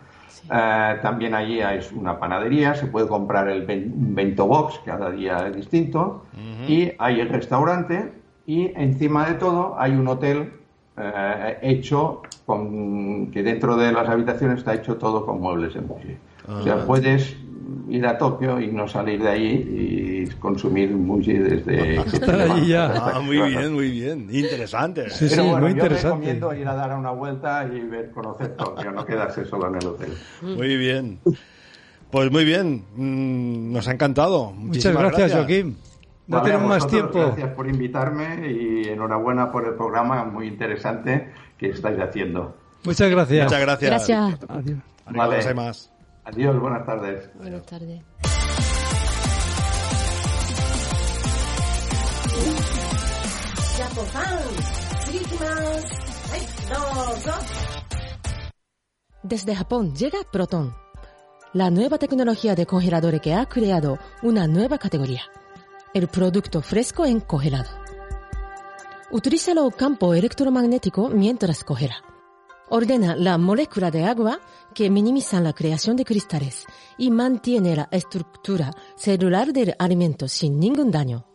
[0.54, 5.56] Eh, también allí hay una panadería, se puede comprar el bento box, cada día es
[5.56, 6.26] distinto,
[6.68, 8.12] y hay el restaurante,
[8.46, 10.52] y encima de todo hay un hotel
[10.98, 16.18] eh, hecho con que dentro de las habitaciones está hecho todo con muebles en muji.
[16.50, 17.38] O sea, puedes
[17.88, 22.02] ir a Tokio y no salir de ahí y consumir muji desde...
[22.02, 22.92] Estar allí ya.
[22.94, 24.28] Ah, muy bien, muy bien.
[24.30, 25.10] Interesante.
[25.12, 26.10] Sí, sí, Pero bueno, muy yo interesante.
[26.10, 29.88] recomiendo ir a dar una vuelta y ver, conocer Tokio, no quedarse solo en el
[29.88, 30.12] hotel.
[30.42, 31.20] Muy bien.
[32.12, 32.84] Pues muy bien.
[32.98, 34.48] Mm, Nos ha encantado.
[34.48, 35.78] Muchas Muchísimas gracias, Joaquín.
[36.28, 37.20] No Vale, tenemos más tiempo.
[37.20, 41.30] Gracias por invitarme y enhorabuena por el programa muy interesante
[41.62, 42.58] que estáis haciendo.
[42.84, 43.43] Muchas gracias.
[43.43, 43.89] Muchas gracias.
[43.91, 44.50] Gracias.
[44.50, 44.80] Adiós.
[45.06, 45.54] Vale.
[45.54, 45.91] Más.
[46.26, 47.30] Adiós, buenas tardes.
[47.36, 48.02] Buenas tardes.
[59.24, 60.74] Desde Japón llega Proton,
[61.54, 65.21] la nueva tecnología de congelador que ha creado una nueva categoría,
[65.93, 67.81] el producto fresco en congelado.
[69.13, 71.95] Utiliza el campo electromagnético mientras congela.
[72.69, 74.39] Ordena la molécula de agua
[74.74, 76.65] que minimizan la creación de cristales
[76.97, 81.26] y mantiene la estructura celular del alimento sin ningún daño.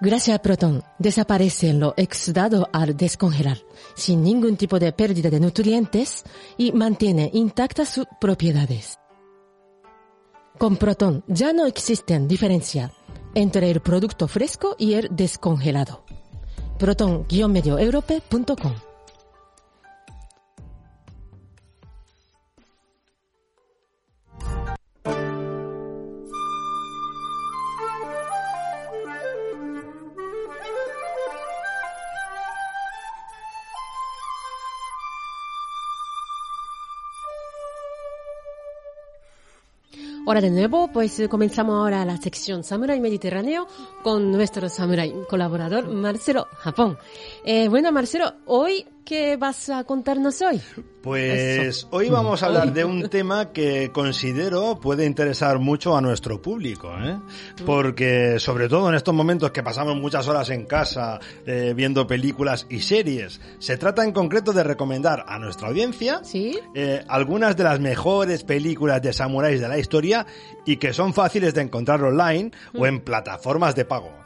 [0.00, 3.58] Gracias a Proton, desaparecen lo exudado al descongelar,
[3.96, 6.22] sin ningún tipo de pérdida de nutrientes
[6.56, 8.98] y mantiene intactas sus propiedades.
[10.58, 12.92] Con Proton ya no existen diferencia
[13.34, 16.04] entre el producto fresco y el descongelado.
[16.78, 18.91] Proton-medioeurope.com
[40.24, 43.66] Hola de nuevo, pues eh, comenzamos ahora la sección Samurai Mediterráneo
[44.04, 46.96] con nuestro samurai colaborador Marcelo Japón.
[47.44, 50.60] Eh, bueno, Marcelo, hoy, ¿qué vas a contarnos hoy?
[51.02, 56.40] Pues hoy vamos a hablar de un tema que considero puede interesar mucho a nuestro
[56.40, 57.18] público, ¿eh?
[57.66, 62.66] porque sobre todo en estos momentos que pasamos muchas horas en casa eh, viendo películas
[62.70, 66.58] y series, se trata en concreto de recomendar a nuestra audiencia ¿Sí?
[66.74, 70.26] eh, algunas de las mejores películas de samuráis de la historia
[70.64, 74.21] y que son fáciles de encontrar online o en plataformas de pago.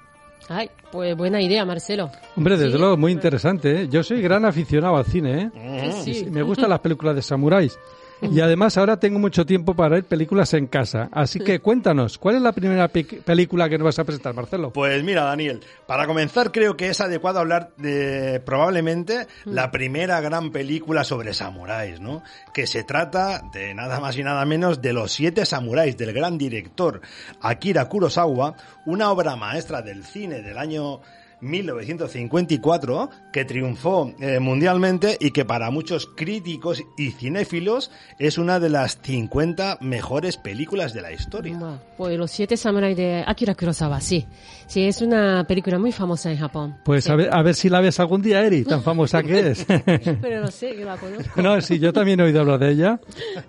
[0.48, 2.10] Ay, pues buena idea, Marcelo.
[2.36, 3.82] Hombre, desde Sí, luego, muy interesante.
[3.82, 3.88] ¿eh?
[3.88, 5.50] Yo soy gran aficionado al cine.
[5.54, 5.92] ¿eh?
[6.04, 6.26] Sí, sí.
[6.30, 7.78] Me gustan las películas de samuráis.
[8.22, 11.08] Y además ahora tengo mucho tiempo para ver películas en casa.
[11.12, 14.72] Así que cuéntanos, ¿cuál es la primera pe- película que nos vas a presentar, Marcelo?
[14.72, 20.50] Pues mira, Daniel, para comenzar creo que es adecuado hablar de probablemente la primera gran
[20.50, 22.22] película sobre samuráis, ¿no?
[22.54, 26.38] Que se trata de nada más y nada menos de Los siete samuráis del gran
[26.38, 27.00] director
[27.40, 28.54] Akira Kurosawa,
[28.86, 31.00] una obra maestra del cine del año
[31.40, 38.70] 1954 que triunfó eh, mundialmente y que para muchos críticos y cinéfilos es una de
[38.70, 41.58] las 50 mejores películas de la historia.
[41.96, 44.26] Pues Los siete samuráis de Akira Kurosawa, sí.
[44.66, 46.76] Sí, es una película muy famosa en Japón.
[46.84, 47.12] Pues Sí.
[47.12, 49.64] a, ver, a ver si la ves algún día, Eri, tan famosa que es.
[50.20, 51.40] Pero no sé, que la conozco.
[51.40, 53.00] no, sí, yo también he oído hablar de ella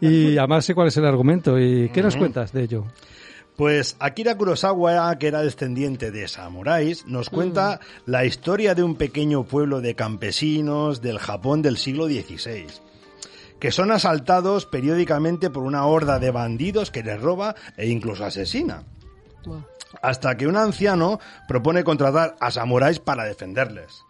[0.02, 1.60] y además sé cuál es el argumento.
[1.60, 2.86] ¿Y qué nos cuentas de ello?
[3.58, 9.46] Pues Akira Kurosawa, que era descendiente de samuráis, nos cuenta la historia de un pequeño
[9.46, 12.67] pueblo de campesinos del Japón del siglo XVI,
[13.60, 18.84] que son asaltados periódicamente por una horda de bandidos que les roba e incluso asesina.
[20.04, 24.04] Hasta que un anciano propone contratar a samuráis para defenderles.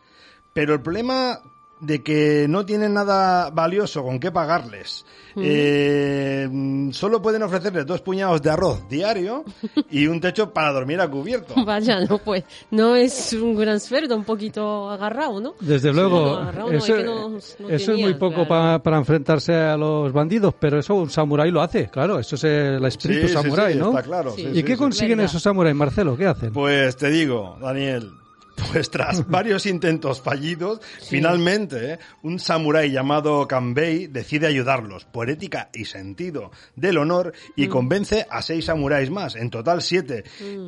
[0.54, 1.40] Pero el problema
[1.80, 5.06] de que no tienen nada valioso con qué pagarles.
[5.40, 9.44] Eh, mm, solo pueden ofrecerles dos puñados de arroz diario
[9.92, 11.54] y un techo para dormir a cubierto.
[11.64, 15.54] Vaya, no, pues no es un gran sueldo, un poquito agarrado, ¿no?
[15.60, 18.48] Desde Sí, luego, no, eso, es que no- no eso es muy poco claro.
[18.78, 22.44] pa- para enfrentarse a los bandidos, pero eso un samurái lo hace, claro, eso es
[22.44, 23.90] el espíritu Sí, samurái, sí, ¿no?
[23.90, 24.32] está claro.
[24.32, 24.42] Sí.
[24.42, 24.78] sí, ¿Y sí, qué sí.
[24.78, 26.18] consiguen esos samuráis, Marcelo?
[26.18, 26.52] ¿Qué hacen?
[26.54, 28.12] Pues te digo, Daniel,
[28.72, 32.00] Pues tras varios intentos fallidos, finalmente ¿eh?
[32.24, 38.42] un samurái llamado Kanbei decide ayudarlos por ética y sentido del honor y convence a
[38.42, 40.24] seis samuráis más, en total siete.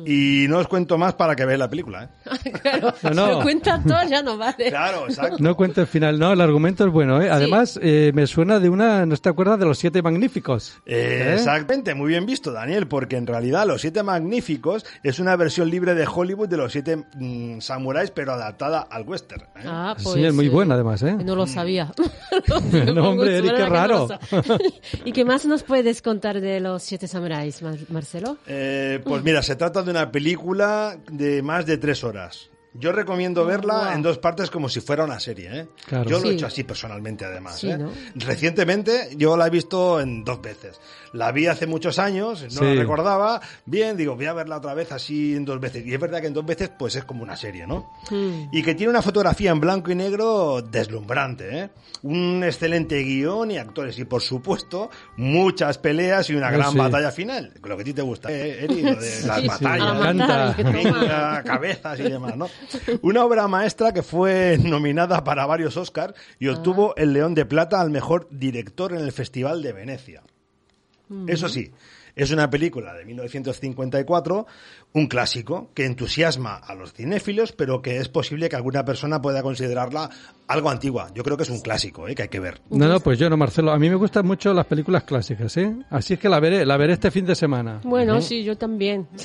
[0.06, 2.10] Y no os cuento más para que veáis la película.
[2.44, 2.52] ¿eh?
[2.62, 3.26] claro, No, no.
[3.26, 4.68] si lo cuentas todo ya no vale.
[4.70, 5.36] Claro, exacto.
[5.40, 7.30] No cuento el final, no, el argumento es bueno, ¿eh?
[7.30, 10.80] Además, eh, me suena de una, ¿no te acuerdas de los siete magníficos?
[10.86, 11.34] Eh, ¿Eh?
[11.34, 15.94] Exactamente, muy bien visto, Daniel, porque en realidad Los Siete Magníficos es una versión libre
[15.94, 17.79] de Hollywood de Los Siete mm, Samuráis,
[18.14, 19.42] pero adaptada al western.
[19.42, 19.62] ¿eh?
[19.66, 21.16] Ah, Sí, pues, es muy eh, buena además, ¿eh?
[21.24, 21.92] No lo sabía.
[22.94, 24.08] No, hombre, Eri, qué ¿Verdad que no raro.
[25.04, 28.36] ¿Y qué más nos puedes contar de los siete samuráis, Mar- Marcelo?
[28.46, 32.50] Eh, pues mira, se trata de una película de más de tres horas.
[32.74, 33.92] Yo recomiendo verla Wow.
[33.94, 35.50] en dos partes como si fuera una serie.
[35.52, 35.68] ¿eh?
[35.86, 36.08] Claro.
[36.08, 37.58] Yo lo he hecho así personalmente, además.
[37.58, 37.76] Sí, ¿eh?
[37.76, 37.90] ¿no?
[38.14, 40.80] Recientemente yo la he visto en dos veces.
[41.12, 42.64] La vi hace muchos años, no Sí.
[42.64, 43.40] la recordaba.
[43.66, 45.84] Bien, digo, voy a verla otra vez así en dos veces.
[45.84, 47.90] Y es verdad que en dos veces pues es como una serie, ¿no?
[48.08, 48.48] Hmm.
[48.52, 51.70] Y que tiene una fotografía en blanco y negro deslumbrante, ¿eh?
[52.02, 53.98] Un excelente guion y actores.
[53.98, 56.78] Y por supuesto, muchas peleas y una Ah, gran sí.
[56.78, 57.52] batalla final.
[57.64, 58.82] Lo que a ti te gusta, ¿eh, Eri?
[58.82, 60.56] Lo de las batallas.
[60.72, 62.48] Venga, cabezas y demás, ¿no?
[63.02, 67.80] Una obra maestra que fue nominada para varios Oscars y obtuvo el León de Plata
[67.80, 70.22] al mejor director en el Festival de Venecia.
[71.26, 71.72] Eso sí,
[72.14, 74.46] es una película de 1954,
[74.92, 79.42] un clásico que entusiasma a los cinéfilos, pero que es posible que alguna persona pueda
[79.42, 80.10] considerarla
[80.48, 81.10] algo antigua.
[81.14, 82.14] Yo creo que es un clásico, ¿eh?
[82.14, 82.60] que hay que ver.
[82.70, 83.72] No, no, pues yo no, Marcelo.
[83.72, 85.74] A mí me gustan mucho las películas clásicas, ¿eh?
[85.90, 87.80] Así es que la veré, la veré este fin de semana.
[87.84, 89.08] Bueno, sí, yo también.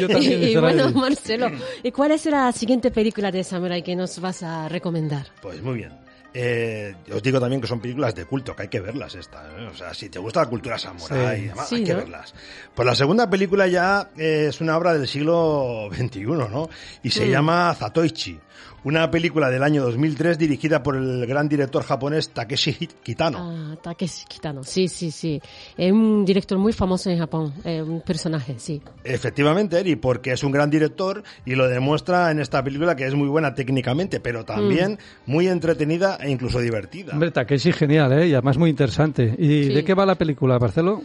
[0.00, 0.90] Yo también, y dice bueno.
[0.92, 1.48] Marcelo,
[1.82, 5.26] ¿y cuál es la siguiente película de Samurai que nos vas a recomendar?
[5.42, 6.09] Pues muy bien.
[6.32, 9.46] Eh, os digo también que son películas de culto, que hay que verlas estas.
[9.58, 9.66] ¿eh?
[9.72, 11.44] O sea, si te gusta la cultura samurái Sí.
[11.44, 11.98] y demás, Sí, hay que ¿no?
[11.98, 12.34] verlas.
[12.74, 16.68] Pues la segunda película ya eh, es una obra del siglo XXI, ¿no?
[17.02, 17.30] Y se Mm.
[17.30, 18.38] llama Zatoichi.
[18.82, 23.38] Una película del año 2003 dirigida por el gran director japonés Takeshi Kitano.
[23.38, 24.62] Ah, Takeshi Kitano.
[24.64, 25.40] Sí, sí, sí.
[25.76, 27.52] Es un director muy famoso en Japón.
[27.62, 28.80] Es un personaje, sí.
[29.04, 33.14] Efectivamente, Eri, porque es un gran director y lo demuestra en esta película que es
[33.14, 34.92] muy buena técnicamente, pero también
[35.26, 35.30] Mm.
[35.30, 37.12] muy entretenida e incluso divertida.
[37.12, 38.28] Hombre, Takeshi, genial, ¿eh?
[38.28, 39.34] Y además muy interesante.
[39.38, 39.74] ¿Y Sí.
[39.74, 41.02] de qué va la película, Marcelo?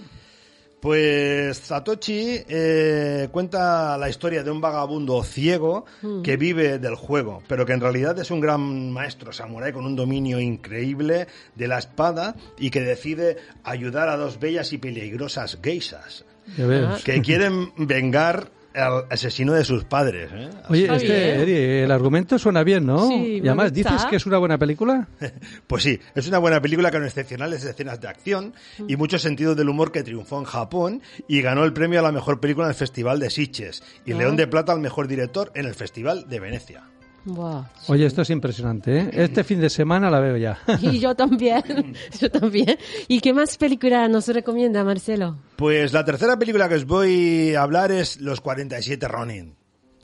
[0.86, 5.86] Pues Satoshi eh, cuenta la historia de un vagabundo ciego
[6.24, 9.96] que vive del juego, pero que en realidad es un gran maestro samurái con un
[9.96, 16.24] dominio increíble de la espada y que decide ayudar a dos bellas y peligrosas geishas
[16.56, 16.86] Ya ves.
[16.88, 16.98] Ah.
[17.04, 20.30] que quieren vengar al asesino de sus padres.
[20.34, 20.50] ¿eh?
[20.70, 21.42] Oye, Está este.
[21.42, 23.08] Eri, el argumento suena bien, ¿no?
[23.08, 23.90] Sí, y además gusta.
[23.92, 25.08] dices que es una buena película.
[25.68, 28.54] Pues sí, es una buena película con excepcionales escenas de acción
[28.88, 32.12] y mucho sentido del humor que triunfó en Japón y ganó el premio a la
[32.12, 34.18] mejor película en el Festival de Sitges y Ah.
[34.18, 36.84] León de Plata al mejor director en el Festival de Venecia.
[37.26, 37.64] Buah.
[37.88, 39.10] Oye, esto es impresionante, ¿eh?
[39.12, 40.60] Este fin de semana la veo ya.
[40.82, 41.96] Y yo también.
[42.20, 42.78] yo también.
[43.08, 45.38] ¿Y qué más película nos recomienda, Marcelo?
[45.56, 49.56] Pues la tercera película que os voy a hablar es Los 47 Ronin.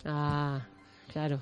[0.04, 0.66] Ah,
[1.14, 1.40] claro.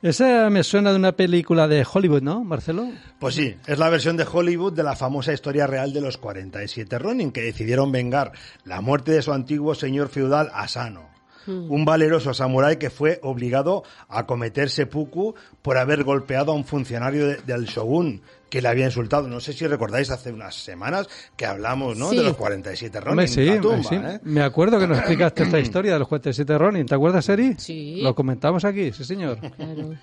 [0.00, 2.88] Esa me suena de una película de Hollywood, ¿no, Marcelo?
[3.18, 6.98] Pues sí, es la versión de Hollywood de la famosa historia real de los 47
[6.98, 8.30] Ronin, que decidieron vengar
[8.64, 11.15] la muerte de su antiguo señor feudal Asano.
[11.46, 17.26] Un valeroso samurái que fue obligado a cometer seppuku por haber golpeado a un funcionario
[17.26, 19.26] de- del shogun que le había insultado.
[19.28, 22.10] No sé si recordáis hace unas semanas que hablamos, ¿no?
[22.10, 22.16] Sí.
[22.16, 23.10] De los 47 Ronin.
[23.10, 23.94] Hombre, sí, la tumba, sí.
[23.96, 24.20] ¿eh?
[24.22, 26.86] me acuerdo que nos explicaste esta historia de los 47 Ronin.
[26.86, 27.54] ¿Te acuerdas, Eri?
[27.58, 28.00] Sí.
[28.02, 29.38] Lo comentamos aquí, sí, señor.
[29.38, 29.94] Claro.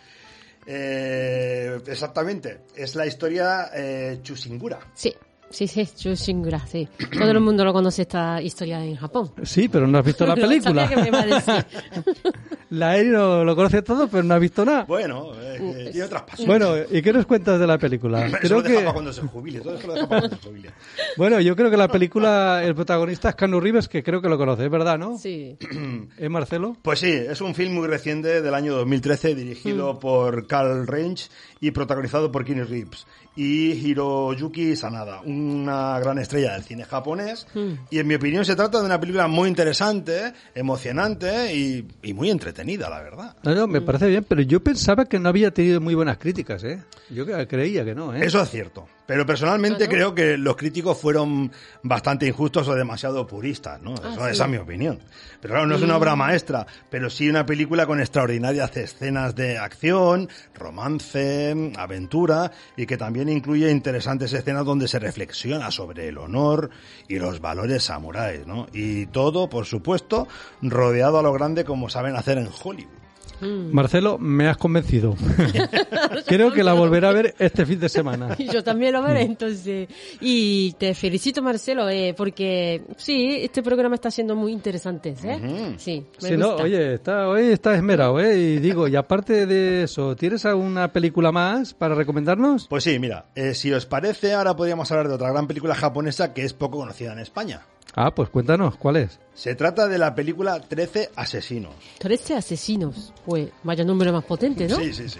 [0.65, 4.79] Eh, exactamente, es la historia eh, Chusingura.
[4.93, 5.13] Sí,
[5.53, 6.87] sí, sí, Chushingura, sí.
[7.17, 9.31] Todo el mundo lo conoce esta historia en Japón.
[9.43, 10.87] Sí, pero no has visto la película.
[10.87, 11.65] sabía que me iba a decir.
[12.69, 14.85] La Eri lo, lo conoce todo, pero no ha visto nada.
[14.85, 16.47] Bueno, eh, eh, tiene otras pasiones.
[16.47, 18.25] Bueno, ¿y qué nos cuentas de la película?
[18.27, 20.37] Eso Creo lo deja que, para cuando se jubile, todo eso lo deja para cuando
[20.37, 20.71] se jubile.
[21.15, 24.39] bueno, yo creo que la película, el protagonista es Canu Reeves, que creo que lo
[24.39, 25.19] conoces, ¿verdad, no?
[25.19, 25.55] Sí.
[26.17, 26.75] ¿Eh, Marcelo?
[26.81, 31.25] Pues sí, es un film muy reciente del año 2013 dirigido por Carl Range
[31.61, 37.47] y protagonizado por Keanu Reeves y Hiroyuki Sanada, una gran estrella del cine japonés.
[37.89, 42.29] Y en mi opinión se trata de una película muy interesante, emocionante y, y muy
[42.29, 43.35] entretenida, la verdad.
[43.43, 46.63] No, no, me parece bien, pero yo pensaba que no había tenido muy buenas críticas,
[46.63, 46.81] ¿eh?
[47.09, 48.25] Yo creía que no, ¿eh?
[48.25, 48.87] Eso es cierto.
[49.05, 51.51] Pero personalmente Ah, creo que los críticos fueron
[51.81, 53.95] bastante injustos o demasiado puristas, ¿no?
[54.01, 54.31] Ah, Eso- sí.
[54.31, 54.99] Esa es mi opinión.
[55.41, 59.57] Pero claro, no es una obra maestra, pero sí una película con extraordinarias escenas de
[59.57, 66.69] acción, romance, aventura y que también incluye interesantes escenas donde se reflexiona sobre el honor
[67.09, 68.67] y los valores samuráis, ¿no?
[68.73, 70.27] Y todo, por supuesto,
[70.61, 73.02] rodeado a lo grande como saben hacer en Hollywood.
[73.41, 73.73] Mm.
[73.73, 75.15] Marcelo, me has convencido.
[76.27, 78.35] Creo que la volveré a ver este fin de semana.
[78.53, 79.05] Yo también lo Mm.
[79.05, 79.89] veré, entonces.
[80.21, 85.75] Y te felicito, Marcelo, eh, porque sí, este programa está siendo muy interesante, ¿eh?
[85.77, 88.37] Sí, me Si no, oye, está, hoy está esmerado, ¿eh?
[88.37, 92.67] Y digo, y aparte de eso, ¿tienes alguna película más para recomendarnos?
[92.67, 96.33] Pues sí, mira, eh, si os parece, ahora podríamos hablar de otra gran película japonesa
[96.33, 97.61] que es poco conocida en España.
[97.95, 99.19] Ah, pues cuéntanos, ¿cuál es?
[99.35, 101.73] Se trata de la película 13 asesinos.
[101.99, 103.13] 13 asesinos.
[103.25, 104.77] Pues vaya número más potente, ¿no?
[104.77, 105.19] Sí, sí, sí.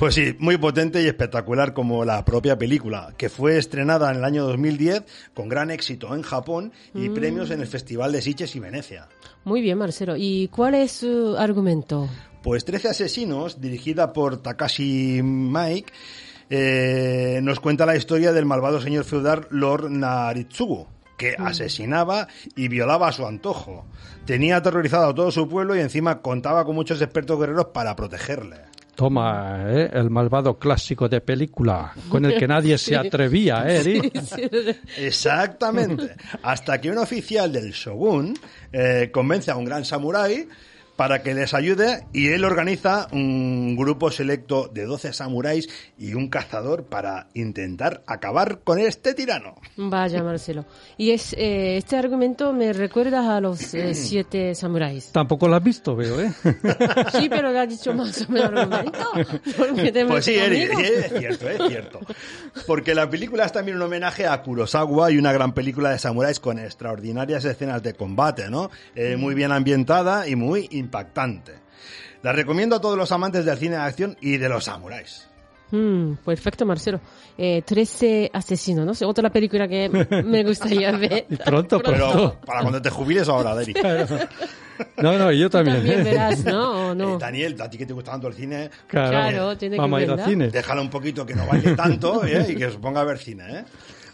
[0.00, 4.24] Pues sí, muy potente y espectacular como la propia película, que fue estrenada en el
[4.24, 7.14] año 2010 con gran éxito en Japón y Mm.
[7.14, 9.08] premios en el Festival de Sitges y Venecia.
[9.44, 10.16] Muy bien, Marcelo.
[10.16, 12.08] ¿Y cuál es su argumento?
[12.42, 15.92] Pues 13 asesinos, dirigida por Takashi Mike,
[16.50, 20.86] eh, nos cuenta la historia del malvado señor feudal Lord Naritsugu,
[21.22, 23.86] que asesinaba y violaba a su antojo.
[24.26, 28.56] Tenía aterrorizado a todo su pueblo y encima contaba con muchos expertos guerreros para protegerle.
[28.96, 29.88] Toma, ¿eh?
[29.92, 33.78] el malvado clásico de película, con el que nadie se atrevía, ¿eh?
[33.78, 34.12] Eri?
[34.98, 36.16] Exactamente.
[36.42, 38.34] Hasta que un oficial del Shogun
[38.72, 40.48] eh, convence a un gran samurái
[40.96, 45.68] para que les ayude y él organiza un grupo selecto de 12 samuráis
[45.98, 49.54] y un cazador para intentar acabar con este tirano.
[49.76, 50.66] Vaya, Marcelo.
[50.96, 55.12] Y es eh, este argumento me recuerda a los eh, siete samuráis.
[55.12, 56.32] Tampoco lo has visto, veo, ¿eh?
[57.12, 58.98] Sí, pero le has dicho más o menos argumento.
[60.12, 60.80] Pues sí, conmigo.
[60.80, 62.00] es cierto, es cierto.
[62.66, 66.40] Porque la película es también un homenaje a Kurosawa y una gran película de samuráis
[66.40, 68.70] con extraordinarias escenas de combate, ¿no?
[68.94, 71.54] Eh, muy bien ambientada y muy impactante.
[72.22, 75.28] La recomiendo a todos los amantes del cine de acción y de los samuráis.
[75.72, 77.00] Mm, perfecto, Marcelo.
[77.38, 79.08] Eh, 13 asesinos, ¿no?
[79.08, 79.88] Otra película que
[80.24, 81.24] me gustaría ver.
[81.30, 83.74] Y pronto, Pero para cuando te jubiles ahora, Deri.
[84.98, 85.78] No, no, yo también.
[85.78, 86.04] También ¿eh?
[86.04, 86.90] verás, ¿no?
[86.90, 87.14] ¿O no?
[87.14, 89.98] Eh, Daniel, a ti que te gusta tanto el cine, Claro, Claro, tiene que vamos
[89.98, 90.48] a ir al cine.
[90.48, 92.46] déjala un poquito que no baile tanto ¿eh?
[92.50, 93.64] y que se ponga a ver cine, ¿eh?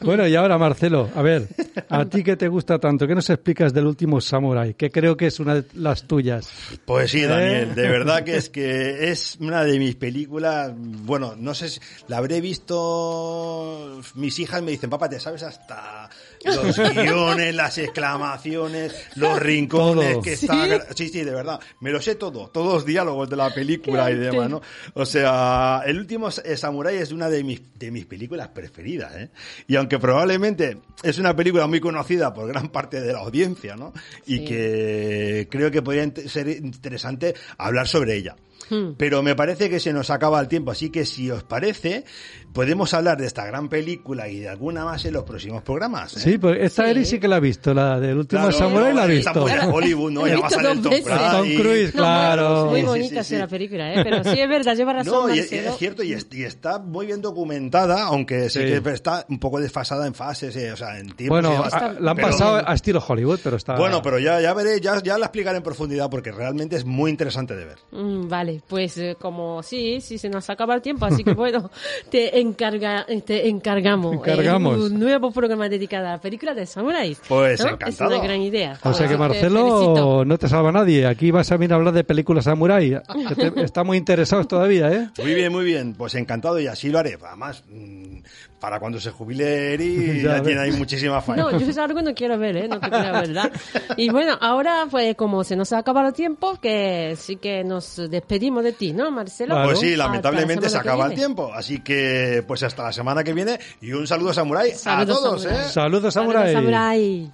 [0.00, 1.48] Bueno, y ahora, Marcelo, a ver,
[1.88, 4.74] a ti que te gusta tanto, ¿qué nos explicas del último Samurai?
[4.74, 6.50] Que creo que es una de las tuyas.
[6.84, 7.26] Pues sí, ¿Eh?
[7.26, 11.80] Daniel, de verdad que es que es una de mis películas, bueno, no sé si
[12.06, 16.08] la habré visto, mis hijas me dicen, papá, te sabes hasta
[16.44, 20.22] los guiones, las exclamaciones, los rincones Todo.
[20.22, 20.94] que está...
[20.94, 24.14] Sí, sí, de verdad, me lo sé todo, todos los diálogos de la película y
[24.16, 24.60] demás, ¿no?
[24.94, 29.30] O sea, el último eh, Samurai es una de mis, de mis películas preferidas, ¿eh?
[29.66, 33.92] Y aunque probablemente es una película muy conocida por gran parte de la audiencia, ¿no?
[34.26, 34.44] Y Sí.
[34.44, 38.36] que creo que podría ser interesante hablar sobre ella.
[38.70, 38.92] Hmm.
[38.98, 42.04] Pero me parece que se nos acaba el tiempo, así que si os parece,
[42.52, 46.16] podemos hablar de esta gran película y de alguna más en los próximos programas.
[46.16, 46.20] ¿eh?
[46.20, 46.90] Sí, pues esta Sí.
[46.90, 49.46] Eri sí que la ha visto, la del último Claro, Samurai la ha no, visto.
[49.48, 50.26] a Hollywood, ¿no?
[50.26, 50.92] Ya va a salir Tom.
[50.92, 52.66] Tom Cruise, claro.
[52.66, 53.50] Muy Sí, sí, bonita sí, es la sí.
[53.50, 54.04] película, ¿eh?
[54.04, 55.48] Pero sí es verdad, lleva razón, No, y, es
[55.78, 58.80] cierto, y, es- y está muy bien documentada, aunque sí, Sí.
[58.82, 61.26] que está un poco desfasada en fases, eh, o sea, en tiempos.
[61.42, 63.76] y Bueno, a- la han Pero- pasado a estilo Hollywood, pero está...
[63.76, 67.10] Bueno, pero ya, ya veré, ya, ya la explicaré en profundidad porque realmente es muy
[67.10, 67.78] interesante de ver.
[67.92, 71.70] Mm, vale, pues eh, como sí, sí se nos acaba el tiempo, así que bueno,
[72.10, 74.78] te encarga, te encargamos, eh, Encargamos.
[74.90, 77.20] un nuevo programa dedicado a la película de Samuráis.
[77.28, 77.70] Pues ¿no?
[77.70, 78.10] encantado.
[78.10, 78.78] Es una gran idea.
[78.82, 81.06] O sea que te Marcelo no te salva nadie.
[81.06, 83.00] Aquí vas a venir a hablar de películas samurai.
[83.28, 85.08] que te- está muy interesados todavía, ¿eh?
[85.18, 85.94] Muy bien, muy bien.
[85.94, 87.18] Pues encantado y así lo haré.
[87.26, 88.18] Además, mm,
[88.58, 91.44] para cuando se jubile Eri ya, tiene ahí muchísima faena.
[91.44, 92.68] No, yo es algo que no quiero ver, ¿eh?
[92.68, 93.52] No te creo, ¿verdad?
[93.96, 97.96] Y bueno, ahora pues como se nos ha acabado el tiempo, que sí que nos
[98.10, 99.62] despedimos de ti, ¿no, Marcelo?
[99.64, 101.52] Pues sí, lamentablemente se acaba el tiempo.
[101.52, 105.42] Así que pues hasta la semana que viene y un saludo Samurai saludo, a todos,
[105.42, 105.64] samurai.
[105.64, 105.68] ¿eh?
[105.68, 106.52] Saludos Samurai.
[106.52, 107.32] Saludo, samurai.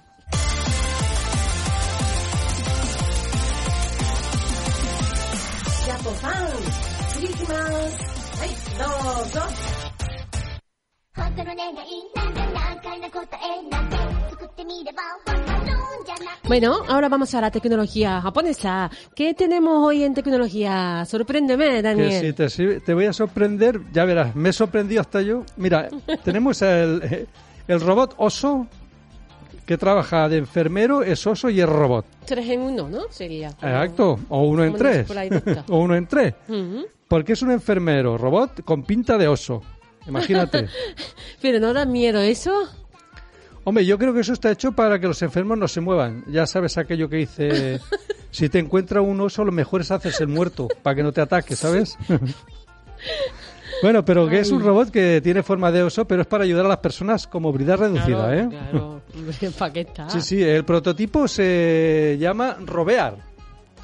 [8.77, 9.64] Dos, dos!
[11.16, 11.76] 本当の願い
[12.14, 13.96] なんて難解な答えなんて
[14.30, 18.90] 作ってみればわかるんじゃない Bueno, ahora vamos a la tecnología japonesa.
[19.14, 21.04] ¿Qué tenemos hoy en tecnología?
[21.04, 22.20] Sorpréndeme, Que Daniel.
[22.20, 25.44] si te, si te voy a sorprender, ya verás, me he sorprendido hasta yo.
[25.56, 25.88] Mira,
[26.24, 27.26] tenemos el, eh,
[27.68, 28.66] el robot oso
[29.66, 32.04] que trabaja de enfermero, es oso y es robot.
[32.24, 33.02] Tres en uno, ¿no?
[33.10, 33.52] Sería.
[33.52, 34.96] como- Exacto, o uno en como tres.
[34.98, 35.64] dice por ahí, doctor.
[35.68, 36.34] o uno en tres.
[36.48, 36.86] Ujú.
[37.06, 39.62] Porque es un enfermero robot con pinta de oso.
[40.07, 40.67] Imagínate.
[41.41, 42.69] Pero no da miedo eso.
[43.63, 46.23] Hombre, yo creo que eso está hecho para que los enfermos no se muevan.
[46.27, 47.81] Ya sabes aquello que dice,
[48.31, 51.21] si te encuentra un oso, lo mejor es hacerse el muerto, para que no te
[51.21, 51.97] ataque, ¿sabes?
[53.81, 56.67] bueno, pero que es un robot que tiene forma de oso, pero es para ayudar
[56.67, 58.47] a las personas con movilidad reducida, claro, ¿eh?
[58.49, 59.01] Claro,
[59.57, 60.09] ¿para qué está?
[60.11, 63.34] Sí, sí, el prototipo se llama Robear.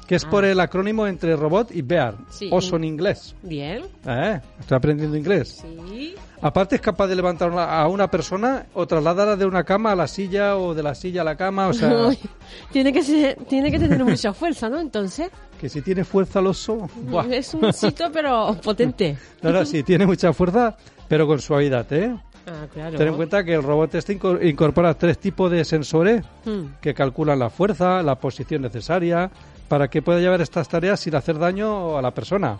[0.06, 0.50] Que es por Ah.
[0.50, 2.48] el acrónimo entre robot y bear, Sí.
[2.52, 3.34] oso en inglés.
[3.42, 3.82] Bien.
[4.06, 5.62] Eh, Estoy aprendiendo inglés.
[5.88, 6.14] Sí.
[6.40, 10.08] Aparte es capaz de levantar a una persona o trasladarla de una cama a la
[10.08, 11.88] silla o de la silla a la cama, o sea,
[12.72, 14.80] tiene que ser, tiene que tener mucha fuerza, ¿no?
[14.80, 15.30] Entonces,
[15.60, 17.26] que si tiene fuerza el oso, ¡buah!
[17.32, 19.16] es un sitio pero potente.
[19.40, 20.76] No, no, sí, tiene mucha fuerza,
[21.06, 22.12] pero con suavidad, ¿eh?
[22.44, 22.98] Ah, claro.
[22.98, 26.74] Ten en cuenta que el robot este inco- incorpora tres tipos de sensores Hmm.
[26.80, 29.30] que calculan la fuerza, la posición necesaria,
[29.68, 32.58] para que pueda llevar estas tareas sin hacer daño a la persona.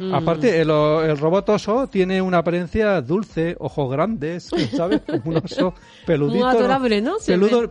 [0.00, 0.14] Mm.
[0.14, 5.00] Aparte, el, el robot oso tiene una apariencia dulce, ojos grandes, ¿sabes?
[5.06, 5.74] Como un oso
[6.06, 6.46] peludito.
[6.46, 7.16] Muy adorable, ¿no?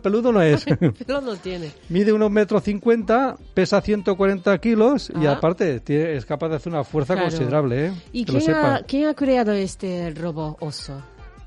[0.02, 0.62] Peludo, no es.
[1.06, 1.70] Pero no tiene.
[1.88, 5.32] Mide unos metros cincuenta, pesa 140 kilos y Ah.
[5.32, 7.30] aparte tiene- es capaz de hacer una fuerza Claro.
[7.30, 7.92] considerable, ¿eh?
[8.12, 11.00] ¿Y quién ha, quién ha creado este robot oso?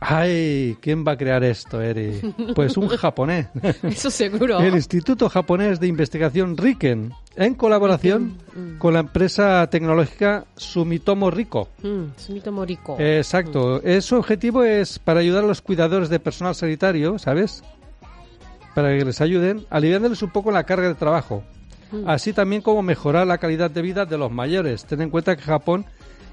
[0.04, 2.20] Ay, ¿quién va a crear esto, Eri?
[2.56, 3.48] Pues un japonés.
[3.84, 4.60] Eso seguro.
[4.60, 8.80] El Instituto Japonés de Investigación Riken, en colaboración Mm.
[8.80, 11.70] con la empresa tecnológica Sumitomo Rico.
[11.84, 12.98] Mm, Sumitomo Rico.
[13.00, 13.80] Exacto.
[13.84, 17.64] Eh, Su objetivo es para ayudar a los cuidadores de personal sanitario, ¿sabes?
[18.76, 21.44] Para que les ayuden, aliviándoles un poco la carga de trabajo.
[21.92, 22.10] Mm.
[22.10, 24.84] Así también como mejorar la calidad de vida de los mayores.
[24.86, 25.86] Ten en cuenta que Japón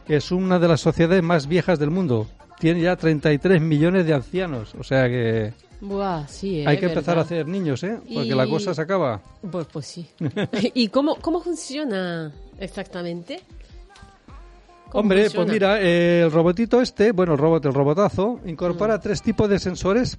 [0.08, 2.26] es una de las sociedades más viejas del mundo.
[2.58, 4.74] Tiene ya 33 millones de ancianos.
[4.78, 7.98] O sea que Buah, sí, hay eh, que empezar a hacer niños, ¿eh?
[8.00, 9.20] Porque Y- la cosa se acaba.
[9.50, 10.08] Pues, pues sí.
[10.74, 13.40] ¿Y cómo, cómo funciona exactamente?
[14.90, 15.44] ¿Cómo Hombre, funciona?
[15.44, 19.00] pues mira, eh, el robotito este, bueno, el robot, el robotazo, incorpora Mm.
[19.00, 20.18] tres tipos de sensores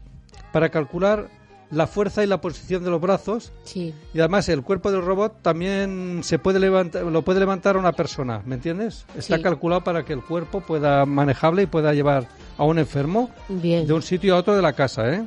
[0.54, 1.28] para calcular
[1.72, 3.52] la fuerza y la posición de los brazos.
[3.64, 3.94] Sí.
[4.14, 8.42] Y además el cuerpo del robot también se puede levantar, lo puede levantar una persona,
[8.46, 9.06] ¿me entiendes?
[9.16, 9.44] Está Sí.
[9.44, 13.86] calculado para que el cuerpo pueda manejable y pueda llevar a un enfermo Bien.
[13.86, 15.24] de un sitio a otro de la casa, ¿eh?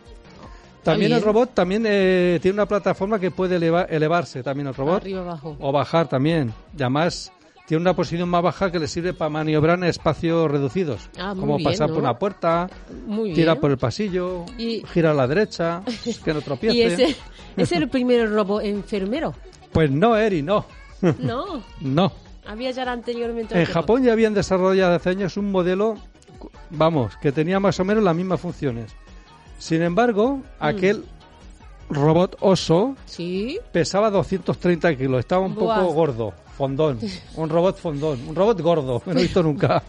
[0.82, 1.18] También bien.
[1.20, 5.20] el robot también eh, tiene una plataforma que puede eleva- elevarse también el robot Arriba
[5.20, 5.56] abajo.
[5.60, 6.52] o bajar también.
[6.76, 7.30] Y además
[7.66, 11.40] tiene una posición más baja que le sirve para maniobrar en espacios reducidos, Ah, muy
[11.40, 11.94] como bien, pasar ¿no?
[11.94, 12.68] por una puerta,
[13.06, 13.34] Muy bien.
[13.36, 15.82] tirar por el pasillo, Y- gira a la derecha,
[16.24, 16.76] que no tropiece.
[16.76, 17.16] ¿Y ese
[17.56, 19.34] es el primer robot enfermero?
[19.72, 20.66] Pues no, Eri, no,
[21.20, 21.62] No.
[21.80, 22.12] no.
[22.46, 23.58] Había ya anteriormente.
[23.58, 23.64] En.
[23.66, 25.96] Japón ya habían desarrollado hace años un modelo,
[26.70, 28.92] vamos, que tenía más o menos las mismas funciones.
[29.58, 30.42] Sin embargo, Mm.
[30.58, 31.04] aquel
[31.94, 33.58] robot oso Sí.
[33.72, 35.80] pesaba 230 kilos, estaba un Buah.
[35.80, 36.98] poco gordo, fondón,
[37.36, 39.82] un robot fondón, un robot gordo, no he visto nunca.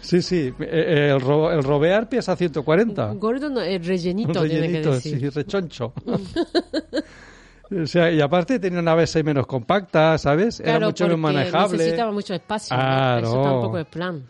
[0.00, 3.12] Sí, sí, eh, eh, el, ro- el robear pesa 140.
[3.14, 5.18] Gordo no, el rellenito, Un tiene que rellenito, decir.
[5.20, 5.92] sí, rechoncho.
[7.82, 10.60] o sea, y aparte tenía una base menos compacta, ¿sabes?
[10.60, 11.78] Era mucho porque manejable.
[11.78, 12.76] necesitaba mucho espacio.
[12.76, 12.82] ¿no?
[12.82, 13.26] Claro.
[13.28, 14.22] Eso tampoco es plan.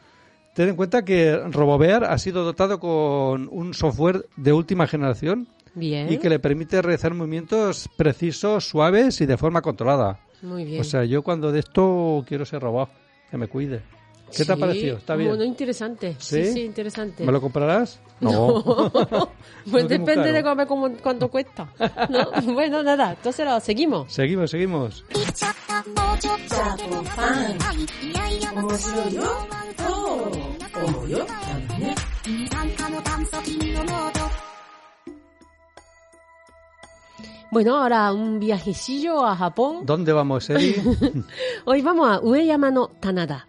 [0.55, 6.13] Ten en cuenta que RoboBear ha sido dotado con un software de última generación Bien.
[6.13, 10.21] y que le permite realizar movimientos precisos, suaves y de forma controlada.
[10.43, 10.81] Muy bien.
[10.81, 12.91] O sea, yo cuando de esto quiero ser robot,
[13.31, 13.81] que me cuide.
[14.35, 14.97] ¿Qué te ha Sí, parecido?
[14.97, 15.29] ¿Está bien?
[15.29, 16.17] Bueno, interesante.
[16.19, 16.53] Sí, ¿Sí?
[16.55, 17.23] sí, interesante.
[17.25, 18.01] ¿Me lo comprarás?
[18.21, 18.63] No.
[18.91, 21.69] pues No, que muy depende de cómo, cómo- cuánto cuesta.
[22.09, 22.31] ¿No?
[22.55, 24.11] Bueno, nada, entonces lo seguimos.
[24.13, 25.05] Seguimos, seguimos.
[37.53, 39.85] Bueno, ahora un viajecillo a Japón.
[39.85, 40.75] ¿Dónde vamos, Eri?
[41.67, 43.47] Hoy vamos a Ueyama no Tanada.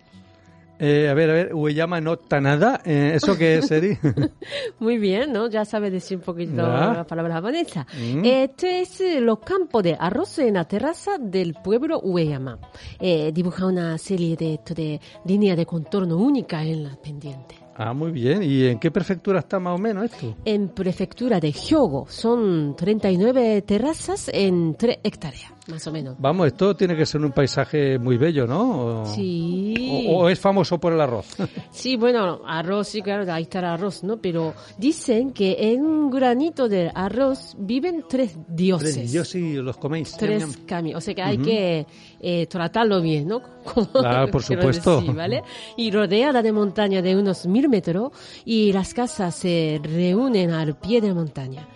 [0.78, 2.82] Eh, a ver, a ver, Ueyama no Tanada.
[2.84, 3.98] Eh, ¿Eso qué es, Eri?
[4.80, 5.48] Muy bien, ¿no?
[5.50, 6.94] Ya sabe decir un poquito Ya.
[6.94, 7.88] la palabra japonesa.
[7.98, 8.26] Mm.
[8.26, 12.60] Esto es eh, los campos de arroz en la terraza del pueblo Ueyama.
[13.00, 17.63] Eh, dibuja una serie de, esto de contorno única en la pendiente.
[17.76, 18.44] Ah, muy bien.
[18.44, 20.36] ¿Y en qué prefectura está más o menos esto?
[20.46, 26.16] En prefectura de Hyogo son 39 terrazas en 3 hectáreas, más o menos.
[26.20, 29.04] Vamos, esto tiene que ser un paisaje muy bello, ¿no?
[29.04, 30.08] O- Sí.
[30.10, 31.26] O, o es famoso por el arroz.
[31.72, 34.18] Sí, bueno, arroz, sí, claro, ahí está el arroz, ¿no?
[34.18, 39.12] Pero dicen que en un granito de arroz viven tres dioses.
[39.12, 40.16] Yo sí los coméis.
[40.18, 40.98] Tres caminos.
[40.98, 41.86] O sea que hay que
[42.20, 43.42] eh, tratarlo bien, ¿no?
[43.94, 44.98] Claro, por supuesto.
[45.00, 45.44] decir, ¿vale?
[45.78, 48.12] Y rodeada de montaña de unos mil metros
[48.46, 51.68] y las casas se reúnen al pie de la montaña.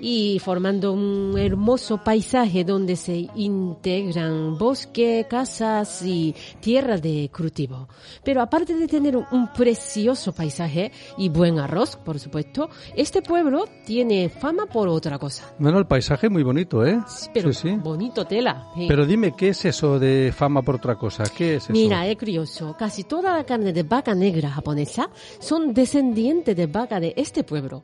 [0.00, 7.88] Y formando un hermoso paisaje donde se integran bosque, casas y tierra de cultivo.
[8.22, 14.28] Pero aparte de tener un, precioso paisaje y buen arroz, por supuesto, este pueblo tiene
[14.28, 15.54] fama por otra cosa.
[15.58, 17.00] Bueno, el paisaje es muy bonito, ¿eh?
[17.32, 17.76] Pero sí, sí.
[17.76, 18.70] bonito tela.
[18.74, 18.86] sí.
[18.88, 21.24] Pero dime, ¿qué es eso de fama por otra cosa?
[21.24, 21.72] ¿Qué es eso?
[21.72, 22.76] Mira, es curioso.
[22.78, 27.82] Casi toda la carne de vaca negra japonesa son descendientes de vaca de este pueblo.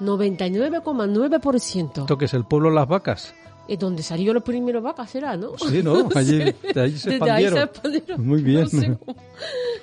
[0.00, 2.00] 99,9%.
[2.00, 3.34] ¿Esto qué es el pueblo las vacas?
[3.68, 5.56] eh, donde salió la primera vaca será, ¿no?
[5.58, 6.08] Sí, ¿no?
[6.14, 7.58] Allí, de ahí se Desde ahí se expandieron.
[7.58, 8.26] expandieron.
[8.26, 8.62] Muy bien.
[8.62, 8.98] No sé.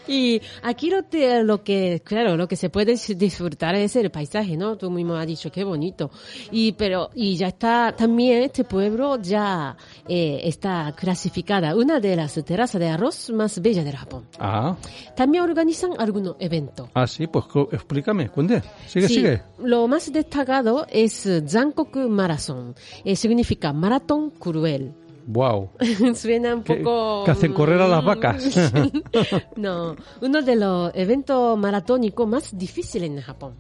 [0.08, 4.56] Y aquí lo, te- lo que, claro, lo que se puede disfrutar es el paisaje,
[4.58, 4.76] ¿no?
[4.78, 6.12] Tú mismo has dicho qué bonito.
[6.52, 9.76] Y, pero, y ya está, también este pueblo ya
[10.08, 14.26] eh, está clasificada una de las terrazas de arroz más bellas del Japón.
[14.40, 14.76] Ah,
[15.16, 16.90] También organizan algunos eventos.
[16.94, 18.62] ah, sí, pues explícame, cuente.
[18.88, 19.42] Sigue, Sí, sigue.
[19.60, 22.76] Lo más destacado es Zankoku Marathon.
[23.04, 24.94] Eh, significa maratón cruel.
[25.28, 25.72] Wow.
[26.16, 27.24] Suena un poco...
[27.26, 28.72] que hacen correr a las mm, vacas.
[29.56, 33.56] no, uno de los eventos maratónicos más difíciles en Japón.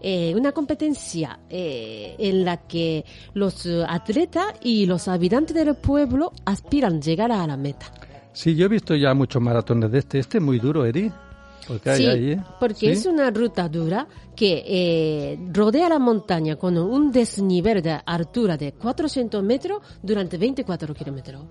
[0.00, 7.00] Eh, una competencia eh, en la que los atletas y los habitantes del pueblo aspiran
[7.00, 7.86] llegar a la meta.
[8.32, 10.18] Sí, yo he visto ya muchos maratones de este.
[10.18, 11.10] Este es muy duro, Eri.
[11.66, 12.42] Porque hay Sí, ahí, ¿eh?
[12.60, 12.86] porque Sí.
[12.88, 14.06] es una ruta dura
[14.36, 20.92] que eh, rodea la montaña con un desnivel de altura de 400 metros durante 24
[20.94, 21.42] kilómetros.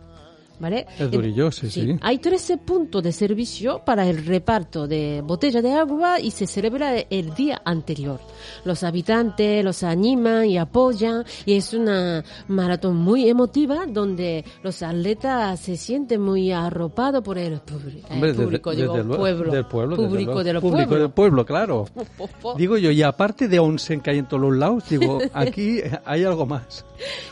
[0.63, 0.85] ¿Vale?
[0.97, 1.97] Es durillo, sí, sí.
[1.99, 6.95] Hay 13 puntos de servicio para el reparto de botella de agua y se celebra
[7.09, 8.21] el día anterior.
[8.63, 15.59] Los habitantes los animan y apoyan y es una maratón muy emotiva donde los atletas
[15.59, 17.61] se sienten muy arropados por el, el
[18.09, 19.51] Hombre, desde- público, digo, desde luego- pueblo.
[19.51, 20.43] Del pueblo, desde público luego.
[20.45, 20.99] de los Público pueblos.
[21.01, 21.85] del pueblo, claro.
[22.17, 22.55] Po, po.
[22.55, 26.23] Digo yo, y aparte de onsen que hay en todos los lados, digo, aquí hay
[26.23, 26.85] algo más.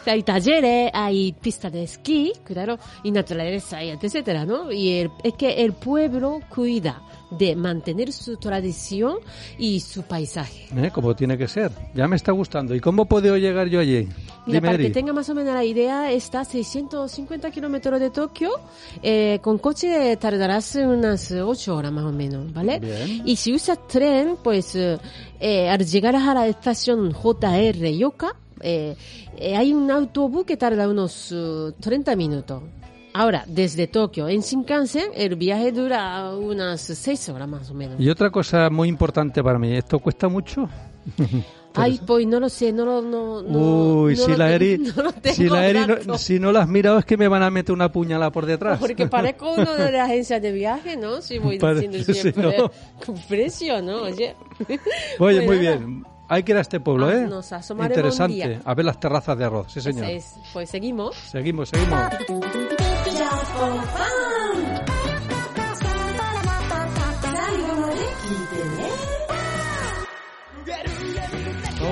[0.05, 4.71] Hay talleres, hay pistas de esquí, claro, y naturaleza, y etcétera, ¿no?
[4.71, 7.01] Y el- es que el pueblo cuida
[7.31, 9.15] de mantener su tradición
[9.57, 10.67] y su paisaje.
[10.75, 10.91] ¿eh?
[10.93, 11.71] Como tiene que ser.
[11.95, 12.75] Ya me está gustando.
[12.75, 14.09] ¿Y cómo puedo llegar yo allí?
[14.45, 18.09] Mira, Dime, para que tenga más o menos la idea, está a 650 kilómetros de
[18.09, 18.49] Tokio.
[19.01, 22.79] Eh, con coche tardarás unas 8 horas más o menos, ¿vale?
[22.79, 23.21] Bien.
[23.23, 29.89] Y si usas tren, pues eh, al llegar a la estación JR Yoka, hay un
[29.89, 32.61] autobús que tarda unos eh, 30 minutos.
[33.13, 37.99] Ahora, desde Tokio en Shinkansen, el viaje dura unas 6 horas más o menos.
[37.99, 40.69] Y otra cosa muy importante para mí, ¿esto cuesta mucho?
[41.73, 43.01] Ay, pues no lo sé, no lo...
[43.01, 46.37] No, no- Uy, no si lo la Eri, no lo si la Eri no, si
[46.39, 48.77] no la has mirado es que me van a meter una puñalada por detrás.
[48.79, 51.21] Porque parezco uno de las agencias de viaje, ¿no?
[51.21, 52.57] Si voy Parece, diciendo siempre
[53.05, 54.01] con precio, ¿no?
[54.03, 54.35] Oye.
[55.19, 56.03] Oye, Pues muy nada, bien.
[56.33, 57.21] Hay que ir a este pueblo, Ah, ¿eh?
[57.27, 58.33] nos asomaremos un Interesante.
[58.35, 58.61] día.
[58.63, 59.73] A ver las terrazas de arroz.
[59.73, 60.05] Sí, señor.
[60.05, 60.35] ese es.
[60.53, 61.13] Pues seguimos.
[61.29, 61.99] Seguimos, seguimos.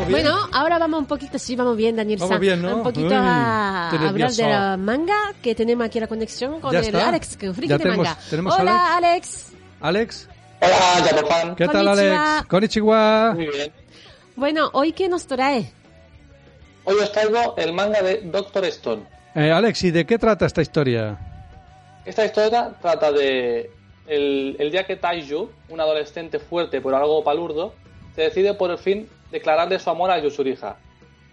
[0.09, 2.41] Bueno, ahora vamos un poquito, sí, vamos bien, Daniel Vamos San.
[2.41, 2.77] bien, ¿no?
[2.77, 6.79] Un poquito Uy, a hablar de la manga, que tenemos aquí la conexión con Ya
[6.79, 7.09] el está.
[7.09, 8.19] Alex, que friki Ya de tenemos- manga.
[8.29, 9.51] tenemos Hola, Alex.
[9.81, 10.27] Alex,
[10.61, 10.75] Hola,
[11.09, 11.55] Japofan.
[11.55, 12.33] ¿qué tal, Konnichiwa.
[12.37, 12.47] Alex?
[12.47, 13.33] Konnichiwa.
[13.35, 13.71] Muy bien.
[14.39, 15.69] Bueno, ¿hoy qué nos trae?
[16.85, 19.03] Hoy os traigo el manga de Doctor Stone.
[19.35, 21.19] Eh, Alex, ¿y de qué trata esta historia?
[22.05, 23.69] Esta historia trata de
[24.07, 27.73] el, el día que Taiju, un adolescente fuerte pero algo palurdo,
[28.15, 30.77] se decide por fin declararle su amor a Yusuriha.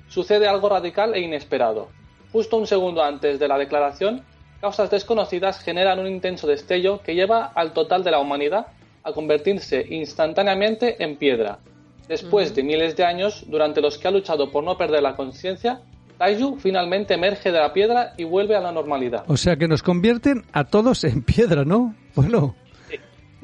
[0.08, 1.90] Sucede algo radical e inesperado.
[2.32, 4.24] Justo un segundo antes de la declaración,
[4.60, 8.66] causas desconocidas generan un intenso destello que lleva al total de la humanidad
[9.04, 11.60] a convertirse instantáneamente en piedra.
[12.08, 15.80] Después de miles de años, durante los que ha luchado por no perder la conciencia,
[16.18, 19.24] Taiju finalmente emerge de la piedra y vuelve a la normalidad.
[19.28, 21.94] O sea, que nos convierten a todos en piedra, ¿no?
[22.14, 22.54] Bueno,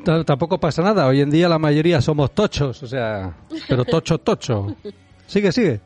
[0.05, 1.07] t- tampoco pasa nada.
[1.07, 3.37] Hoy en día la mayoría somos tochos, o sea,
[3.69, 4.75] pero tocho, tocho.
[5.27, 5.81] Sigue, sigue.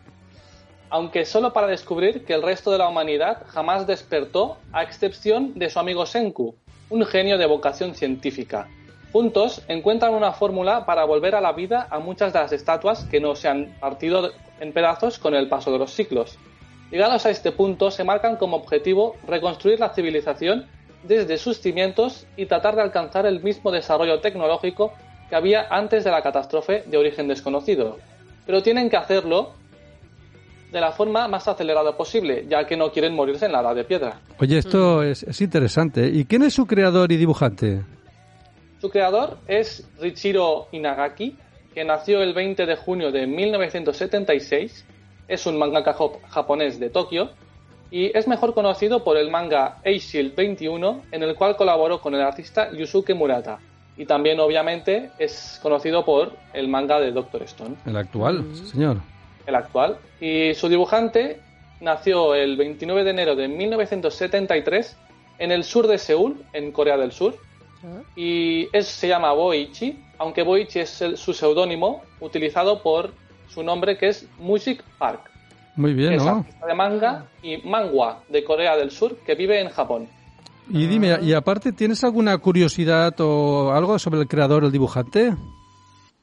[0.91, 5.71] aunque solo para descubrir que el resto de la humanidad jamás despertó, a excepción de
[5.71, 6.55] su amigo Senku,
[6.91, 8.69] un genio de vocación científica.
[9.17, 13.19] Juntos encuentran una fórmula para volver a la vida a muchas de las estatuas que
[13.19, 16.39] no se han partido en pedazos con el paso de los siglos.
[16.91, 20.67] Llegados a este punto, se marcan como objetivo reconstruir la civilización
[21.03, 24.93] desde sus cimientos y tratar de alcanzar el mismo desarrollo tecnológico
[25.31, 27.97] que había antes de la catástrofe de origen desconocido.
[28.45, 29.55] Pero tienen que hacerlo
[30.71, 33.85] de la forma más acelerada posible, ya que no quieren morirse en la edad de
[33.85, 34.21] piedra.
[34.39, 36.07] Oye, esto es, es interesante.
[36.07, 37.96] ¿Y quién es su creador y dibujante?
[38.87, 41.35] Su creador es Richiro Inagaki,
[41.75, 44.85] que nació el 20 de junio de 1976,
[45.27, 47.31] es un mangaka jap- japonés de Tokio
[47.91, 52.21] y es mejor conocido por el manga A-Shield 21, en el cual colaboró con el
[52.21, 53.59] artista Yusuke Murata.
[53.97, 57.75] Y también, obviamente, es conocido por el manga de Doctor Stone.
[57.87, 58.99] El actual, señor.
[59.47, 59.97] el actual.
[60.21, 61.41] Y su dibujante
[61.81, 64.97] nació el 29 de enero de 1973
[65.41, 67.35] en el sur de Seúl, en Corea del Sur.
[68.17, 73.13] Y es, se llama Boichi, aunque Boichi es el- su seudónimo utilizado por
[73.49, 75.31] su nombre que es Music Park.
[75.77, 76.37] Muy bien, que es ¿no?
[76.39, 80.09] artista de manga, y Mangwa, de Corea del Sur, que vive en Japón.
[80.69, 85.35] Y dime, y aparte, ¿tienes alguna curiosidad o algo sobre el creador, el dibujante?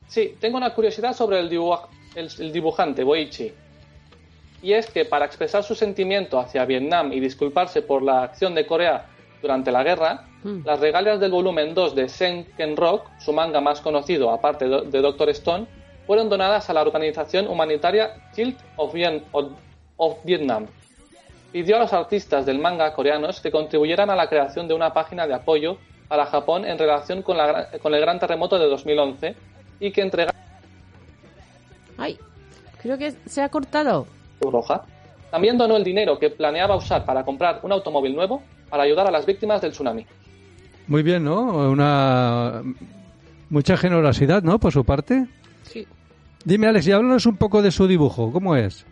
[0.07, 3.53] Sí, tengo una curiosidad sobre el, dibuj- el- el dibujante Boichi.
[4.61, 8.66] Y es que para expresar su sentimiento hacia Vietnam y disculparse por la acción de
[8.66, 9.05] Corea
[9.44, 10.66] durante la guerra, Mm.
[10.66, 15.30] las regalias del volumen 2 de Senken Rock, su manga más conocido aparte de Doctor
[15.30, 15.68] Stone,
[16.08, 20.66] fueron donadas a la organización humanitaria Guild of, Vien- of- Vietnam.
[21.52, 25.28] Pidió a los artistas del manga coreanos que contribuyeran a la creación de una página
[25.28, 25.78] de apoyo
[26.08, 29.36] para Japón en relación con, la con el gran terremoto de 2011
[29.80, 30.34] y que entregaran
[31.98, 32.18] Ay,
[32.82, 34.08] creo que se ha cortado.
[34.41, 34.84] Roja.
[35.32, 38.41] También donó el dinero que planeaba usar para comprar un automóvil nuevo
[38.74, 40.04] para ayudar a las víctimas del tsunami.
[40.88, 41.70] Muy bien, ¿no?
[41.70, 42.64] Una
[43.52, 44.58] mucha generosidad, ¿no?
[44.58, 45.28] Por su parte.
[45.62, 45.86] Sí.
[46.44, 48.32] Dime, Alex, y háblanos un poco de su dibujo.
[48.32, 48.84] ¿Cómo es?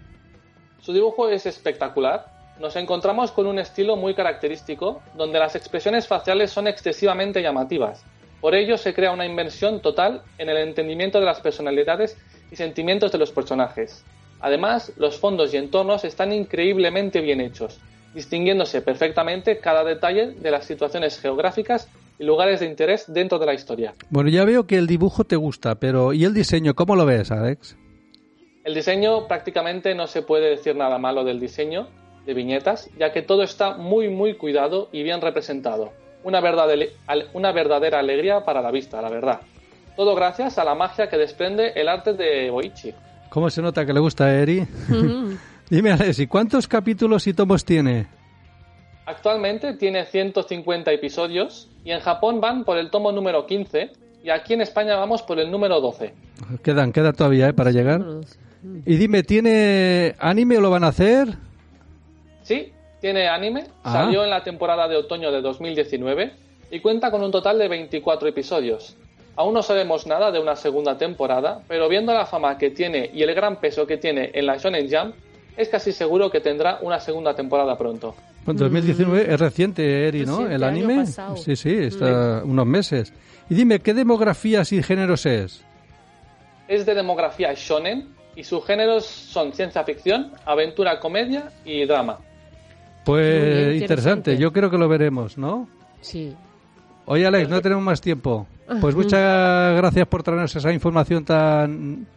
[0.82, 2.28] Su dibujo es espectacular.
[2.60, 8.06] Nos encontramos con un estilo muy característico, donde las expresiones faciales son excesivamente llamativas.
[8.40, 12.16] Por ello se crea una inmersión total en el entendimiento de las personalidades
[12.52, 14.06] y sentimientos de los personajes.
[14.42, 17.80] Además, los fondos y entornos están increíblemente bien hechos,
[18.14, 21.90] distinguiéndose perfectamente cada detalle de las situaciones geográficas
[22.20, 23.94] y lugares de interés dentro de la historia.
[24.10, 26.76] Bueno, ya veo que el dibujo te gusta, pero ¿y el diseño?
[26.76, 27.78] ¿Cómo lo ves, Alex?
[28.64, 31.88] El diseño prácticamente no se puede decir nada malo del diseño
[32.26, 35.92] de viñetas, ya que todo está muy muy cuidado y bien representado.
[36.24, 36.86] Una verdadera,
[37.34, 39.42] una verdadera alegría para la vista, la verdad.
[39.96, 42.94] Todo gracias a la magia que desprende el arte de Boichi.
[43.30, 44.68] ¿Cómo se nota que le gusta a Eri?
[45.72, 48.08] Dime, Alex, ¿y cuántos capítulos y tomos tiene?
[49.06, 53.90] Actualmente tiene 150 episodios y en Japón van por el tomo número 15
[54.22, 56.14] y aquí en España vamos por el número 12.
[56.62, 57.54] Quedan, queda todavía, ¿eh?
[57.54, 58.02] Para llegar.
[58.86, 61.30] Y dime, ¿tiene anime o lo van a hacer?
[62.44, 63.94] Sí, tiene anime, Ah.
[63.94, 66.34] salió en la temporada de otoño de 2019
[66.70, 68.98] y cuenta con un total de 24 episodios.
[69.38, 73.24] Aún no sabemos nada de una segunda temporada, pero viendo la fama que tiene y
[73.24, 75.16] el gran peso que tiene en la Shonen Jump,
[75.58, 78.16] es casi seguro que tendrá una segunda temporada pronto.
[78.46, 80.40] Pues 2019 es reciente, Eri, ¿no?
[80.40, 81.06] Reciente, El anime.
[81.38, 83.14] Sí, sí, está unos meses.
[83.50, 85.64] Y dime, ¿qué demografías y géneros es?
[86.68, 92.20] Es de demografía shonen y sus géneros son ciencia ficción, aventura, comedia y drama.
[93.04, 93.84] Pues interesante.
[93.84, 94.38] interesante.
[94.38, 95.68] yo creo que lo veremos, ¿no?
[96.02, 96.34] Sí.
[97.06, 98.48] Oye, Alex, no tenemos más tiempo.
[98.80, 102.08] Pues muchas gracias por traernos esa información tan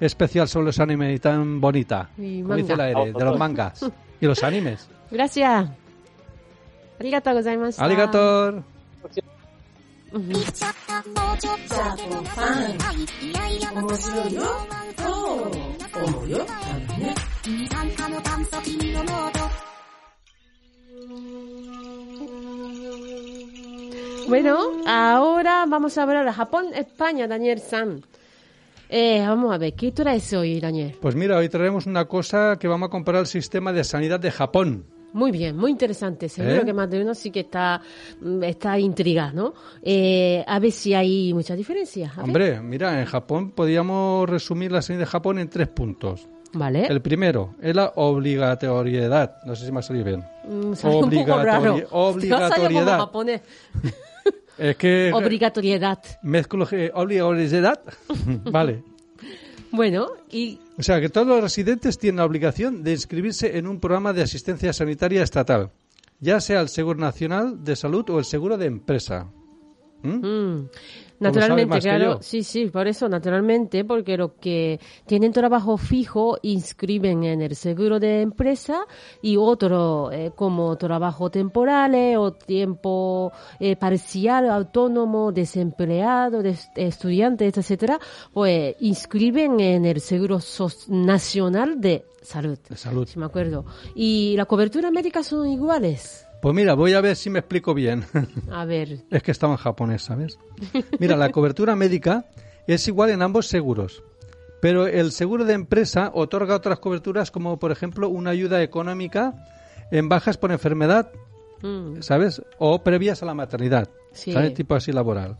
[0.00, 2.10] especial sobre los animes y tan bonita.
[2.18, 2.42] Y.
[2.42, 3.84] Dice la Ere, de los mangas
[4.20, 4.88] y los animes.
[5.10, 5.68] Gracias.
[6.98, 7.82] Arigato gozaimasu.
[24.28, 28.02] Bueno, ahora vamos a hablar a Japón-España, Daniel San.
[28.88, 30.94] Eh, vamos a ver, ¿qué traes hoy, Daniel?
[31.00, 34.30] Pues mira, hoy traemos una cosa que vamos a comparar el sistema de sanidad de
[34.30, 34.84] Japón.
[35.12, 36.28] Muy bien, muy interesante.
[36.28, 36.64] Seguro ¿Eh?
[36.64, 37.80] que más de uno sí que está,
[38.20, 39.54] mm, está intrigado, ¿no?
[39.82, 42.10] Eh, a ver si hay muchas diferencias.
[42.18, 46.26] Hombre, mira, en Japón podríamos resumir la sanidad de Japón en tres puntos.
[46.52, 46.86] Vale.
[46.86, 49.36] El primero es la obligatoriedad.
[49.44, 50.24] No sé si me ha salido bien.
[50.48, 51.74] Mm, sale un poco obligatori- raro.
[51.74, 52.50] Te va a
[54.58, 55.98] Es que Obligatoriedad.
[56.22, 57.80] mezclo obligatoriedad.
[58.50, 58.82] vale.
[59.70, 63.80] Bueno, y O sea, que todos los residentes tienen la obligación de inscribirse en un
[63.80, 65.72] programa de asistencia sanitaria estatal,
[66.20, 69.26] ya sea el Seguro Nacional de Salud o el Seguro de Empresa.
[70.02, 70.26] ¿Mm?
[70.26, 70.68] Mm,
[71.20, 72.18] Naturalmente, claro.
[72.22, 78.00] Sí, sí, por eso, naturalmente, porque los que tienen trabajo fijo inscriben en el seguro
[78.00, 78.84] de empresa
[79.22, 87.98] y otro eh, como trabajo temporales o tiempo eh, parcial, autónomo, desempleado, des- estudiantes, etcétera,
[88.32, 92.58] pues inscriben en el seguro sos- nacional de salud.
[92.68, 93.06] De salud.
[93.06, 93.64] Si me acuerdo.
[93.94, 96.26] Y la cobertura médica son iguales.
[96.44, 98.04] Pues mira, voy a ver si me explico bien.
[98.50, 98.98] A ver.
[99.10, 100.38] es que estaba en japonés, ¿sabes?
[100.98, 102.26] Mira, la cobertura médica
[102.66, 104.02] es igual en ambos seguros.
[104.60, 109.32] Pero el seguro de empresa otorga otras coberturas como, por ejemplo, una ayuda económica
[109.90, 111.10] en bajas por enfermedad
[111.62, 112.42] Mm, ¿sabes?
[112.58, 114.32] O previas a la maternidad, Sí.
[114.32, 114.52] ¿sabes?
[114.52, 115.38] Tipo así laboral.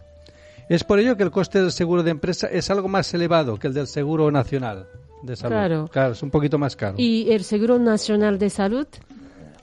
[0.71, 3.67] Es por ello que el coste del seguro de empresa es algo más elevado que
[3.67, 4.87] el del seguro nacional
[5.23, 5.91] de salud.
[5.91, 6.13] Claro.
[6.13, 6.95] es un poquito más caro.
[6.97, 8.87] ¿Y el seguro nacional de salud?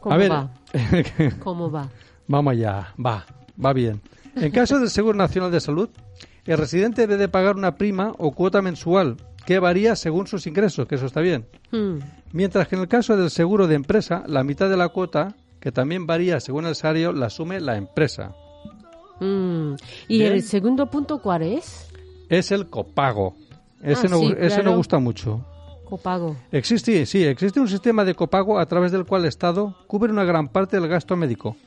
[0.02, 0.52] ¿Cómo a ver, va?
[1.40, 1.88] ¿Cómo va?
[2.28, 3.26] vamos allá, va,
[3.64, 4.02] va bien.
[4.36, 5.90] En caso del Seguro Nacional de Salud,
[6.46, 10.88] el residente debe de pagar una prima o cuota mensual que varía según sus ingresos,
[10.88, 11.46] que eso está bien.
[11.72, 11.98] Mm.
[12.32, 15.72] Mientras que en el caso del seguro de empresa, la mitad de la cuota, que
[15.72, 18.34] también varía según el salario, la asume la empresa.
[19.20, 19.74] Mm.
[20.08, 20.34] ¿Y Bien.
[20.34, 21.90] el segundo punto cuál es?
[22.30, 23.36] Es el copago.
[23.84, 24.64] Ese, Ah, no, sí, ese claro.
[24.64, 25.46] nos gusta mucho.
[25.92, 26.38] Copago.
[26.54, 30.24] Existe, sí, existe un sistema de copago a través del cual el Estado cubre una
[30.24, 31.58] gran parte del gasto médico,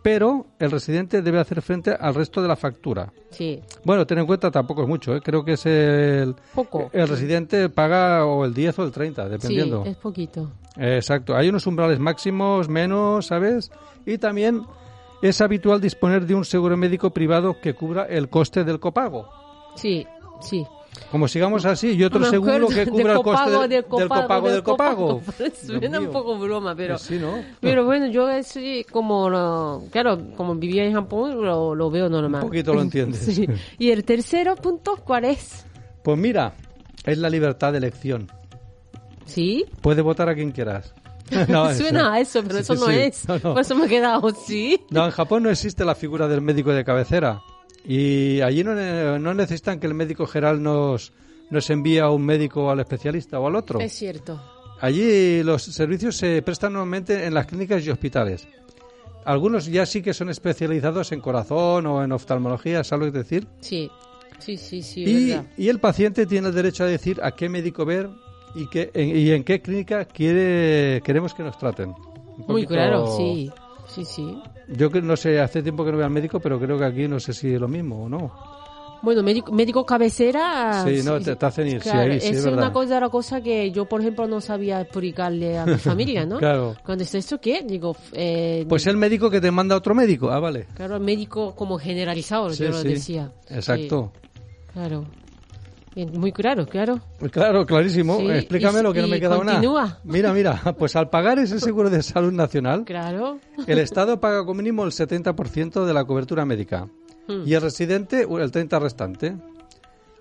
[0.00, 3.12] pero el residente debe hacer frente al resto de la factura.
[3.30, 3.60] Sí.
[3.84, 5.20] Bueno, ten en cuenta, tampoco es mucho, ¿eh?
[5.20, 6.88] creo que es el, Poco.
[6.92, 9.82] el residente paga o el 10 o el 30, Sí, dependiendo.
[9.84, 10.52] es poquito.
[10.76, 13.72] Exacto, hay unos umbrales máximos, menos, ¿sabes?
[14.06, 14.62] Y también
[15.20, 19.28] es habitual disponer de un seguro médico privado que cubra el coste del copago.
[19.74, 20.06] Sí,
[20.40, 20.64] sí.
[21.10, 24.50] Como sigamos así, y otro seguro que cubra el coste copago, del, del del copago
[24.50, 25.22] del copago.
[25.66, 26.96] Suena un poco broma, pero...
[26.96, 27.34] Eh, sí, ¿no?
[27.60, 32.42] Pero bueno, yo sí, como, lo- claro, como vivía en Japón, lo, lo veo normal.
[32.42, 33.20] Un poquito lo entiendes.
[33.34, 33.46] Sí.
[33.78, 35.66] Y el tercero punto, ¿cuál es?
[36.02, 36.52] Pues mira,
[37.04, 38.30] es la libertad de elección.
[39.26, 39.64] ¿Sí?
[39.80, 40.92] Puedes votar a quien quieras.
[41.48, 42.96] No, Suena a eso, pero Sí, eso no sí.
[42.98, 43.26] es.
[43.28, 43.52] No, no.
[43.54, 44.80] Por eso me he quedado, ¿sí?
[44.90, 47.40] No, en Japón no existe la figura del médico de cabecera.
[47.84, 48.74] Y allí no,
[49.18, 51.12] no necesitan que el médico general nos,
[51.50, 53.80] nos envíe a un médico al especialista o al otro.
[53.80, 54.40] Es cierto.
[54.80, 58.46] Allí los servicios se prestan normalmente en las clínicas y hospitales.
[59.24, 63.46] Algunos ya sí que son especializados en corazón o en oftalmología, ¿sabes lo que decir?
[63.60, 63.90] Sí,
[64.38, 65.46] sí, sí, sí, y, verdad.
[65.56, 68.10] y el paciente tiene el derecho a decir a qué médico ver
[68.54, 71.94] y, qué, en, y en qué clínica quiere queremos que nos traten.
[72.46, 73.50] Muy claro, sí.
[73.86, 74.38] Sí, sí.
[74.68, 77.08] Yo que no sé, hace tiempo que no voy al médico, pero creo que aquí
[77.08, 78.32] no sé si es lo mismo o no.
[79.02, 80.82] Bueno, médico, médico cabecera.
[80.86, 83.84] Sí, no, te- te hacen ir, sí, ahí sí, es una cosa, cosa que yo,
[83.84, 86.38] por ejemplo, no sabía explicarle a mi familia, ¿no?
[86.38, 86.74] Claro.
[86.82, 87.62] Cuando es esto, ¿qué?
[87.68, 90.30] Digo, eh, Pues el médico que te manda otro médico.
[90.30, 90.66] Ah, vale.
[90.74, 93.30] claro, médico como generalizado, Sí, yo lo decía.
[93.50, 94.10] Exacto.
[94.72, 95.04] Claro.
[95.94, 97.00] Bien, muy claro, claro.
[97.30, 98.18] Claro, clarísimo.
[98.18, 100.00] Sí, Explícame lo que no me he quedado nada.
[100.04, 103.38] Mira, mira, pues al pagar ese seguro de salud nacional, Claro.
[103.66, 106.88] el Estado paga como mínimo el 70% de la cobertura médica
[107.26, 107.42] Hmm.
[107.46, 109.34] y el residente el 30% restante.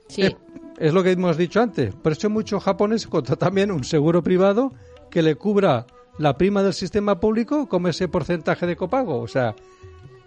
[0.08, 0.22] Sí.
[0.22, 0.36] Es,
[0.78, 1.94] es lo que hemos dicho antes.
[1.96, 4.72] Por eso muchos japoneses contratan también un seguro privado
[5.10, 5.86] que le cubra
[6.18, 9.20] la prima del sistema público como ese porcentaje de copago.
[9.20, 9.54] O sea,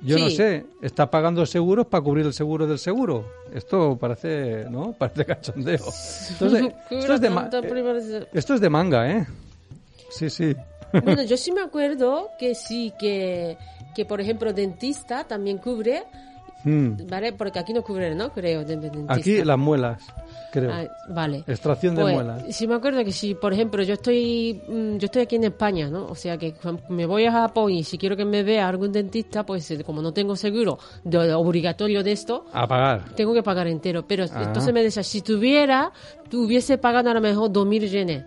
[0.02, 3.24] yo no sé, está pagando seguros para cubrir el seguro del seguro.
[3.52, 4.92] Esto parece, ¿no?
[4.98, 5.84] Parece cachondeo.
[6.30, 9.26] Entonces, esto es de, eh, esto es de manga, ¿eh?
[10.10, 10.54] Sí, sí.
[10.92, 13.56] Bueno, yo sí me acuerdo que sí, que,
[13.94, 16.04] que por ejemplo, dentista también cubre,
[16.64, 17.06] Mm.
[17.08, 17.32] ¿vale?
[17.32, 18.32] Porque aquí no cubre, ¿no?
[18.32, 19.14] Creo, de- de dentista.
[19.14, 20.02] Aquí las muelas,
[20.52, 20.70] creo.
[20.72, 21.44] Ah, vale.
[21.46, 22.44] Extracción de Pues, muelas.
[22.56, 25.88] Sí me acuerdo que si, por ejemplo, yo estoy mm, yo estoy aquí en España,
[25.88, 26.06] ¿no?
[26.06, 26.54] O sea que
[26.88, 30.02] me voy a Japón y si quiero que me vea algún dentista, pues eh, como
[30.02, 33.14] no tengo seguro de, obligatorio de esto, A pagar.
[33.14, 34.04] tengo que pagar entero.
[34.08, 34.42] Pero Ah.
[34.44, 35.92] entonces me decía, si tuviera,
[36.28, 38.24] tuviese pagado a lo mejor 2.000 yenes.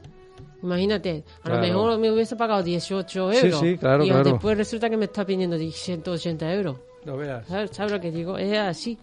[0.62, 3.60] Imagínate, a lo mejor me hubiese pagado 18 Sí, euros.
[3.62, 4.24] sí, claro, y claro.
[4.26, 6.78] después resulta que me está pidiendo 180 euros.
[7.10, 7.48] Lo veas.
[7.48, 8.38] ¿Sabes, ¿Sabes lo que digo?
[8.38, 8.98] Es así.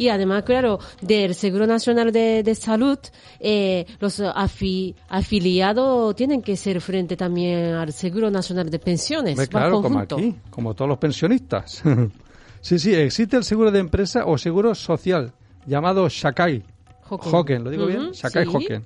[0.00, 2.98] Y además, claro, del Seguro Nacional de, de Salud,
[3.40, 9.36] eh, los afi- afiliados tienen que ser frente también al Seguro Nacional de Pensiones.
[9.36, 11.82] Va claro, como aquí, como todos los pensionistas.
[12.60, 15.32] sí, sí, existe el seguro de empresa o seguro social
[15.66, 16.62] llamado Shakai.
[17.08, 17.34] Hoken.
[17.34, 18.12] Hoken, ¿lo digo bien?
[18.12, 18.52] Shakai sí.
[18.54, 18.84] Hoken.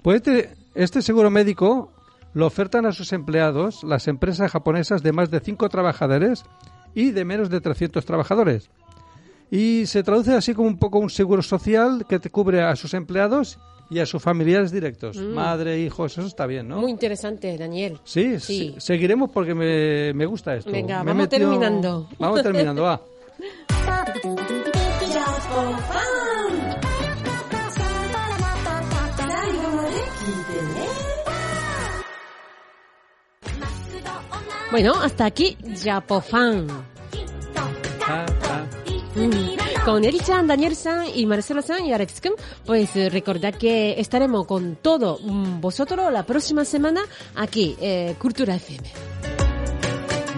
[0.00, 1.92] Pues este, este seguro médico
[2.32, 6.44] lo ofertan a sus empleados las empresas japonesas de más de 5 trabajadores
[6.94, 8.70] y de menos de 300 trabajadores.
[9.50, 12.92] Y se traduce así como un poco un seguro social que te cubre a sus
[12.94, 13.58] empleados
[13.90, 15.16] y a sus familiares directos.
[15.16, 16.76] Madre, hijos, eso está bien, ¿no?
[16.76, 16.80] Mm.
[16.82, 17.98] Muy interesante, Daniel.
[18.04, 18.72] Sí, Sí.
[18.74, 20.70] se- seguiremos porque me, me gusta esto.
[20.70, 22.06] Venga, Me vamos terminando.
[22.18, 23.00] Vamos terminando, va.
[34.70, 36.66] Bueno, hasta aquí, Japofan.
[39.84, 42.32] Con Eri-chan, Daniel-san y Marcelo-san y Alex-kun,
[42.66, 47.00] pues eh, recordad que estaremos con todo mm, vosotros la próxima semana
[47.34, 49.47] aquí, eh, Cultura FM.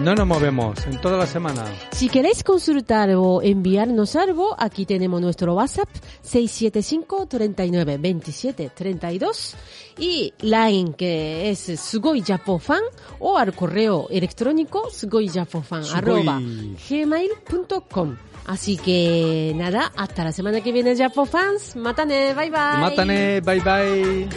[0.03, 1.63] No nos movemos en toda la semana.
[1.91, 5.89] Si queréis consultar o enviarnos algo, aquí tenemos nuestro WhatsApp
[6.23, 9.55] 675 39 27 32
[9.99, 12.81] y Line que es sugoijapofan
[13.19, 15.99] o al correo electrónico sugoijapofan Sugoi.
[15.99, 16.41] arroba
[16.89, 18.15] gmail.com.
[18.47, 21.75] Así que nada, hasta la semana que viene Japofans.
[21.75, 22.79] Mátane, bye bye.
[22.79, 24.29] Mátane, bye bye.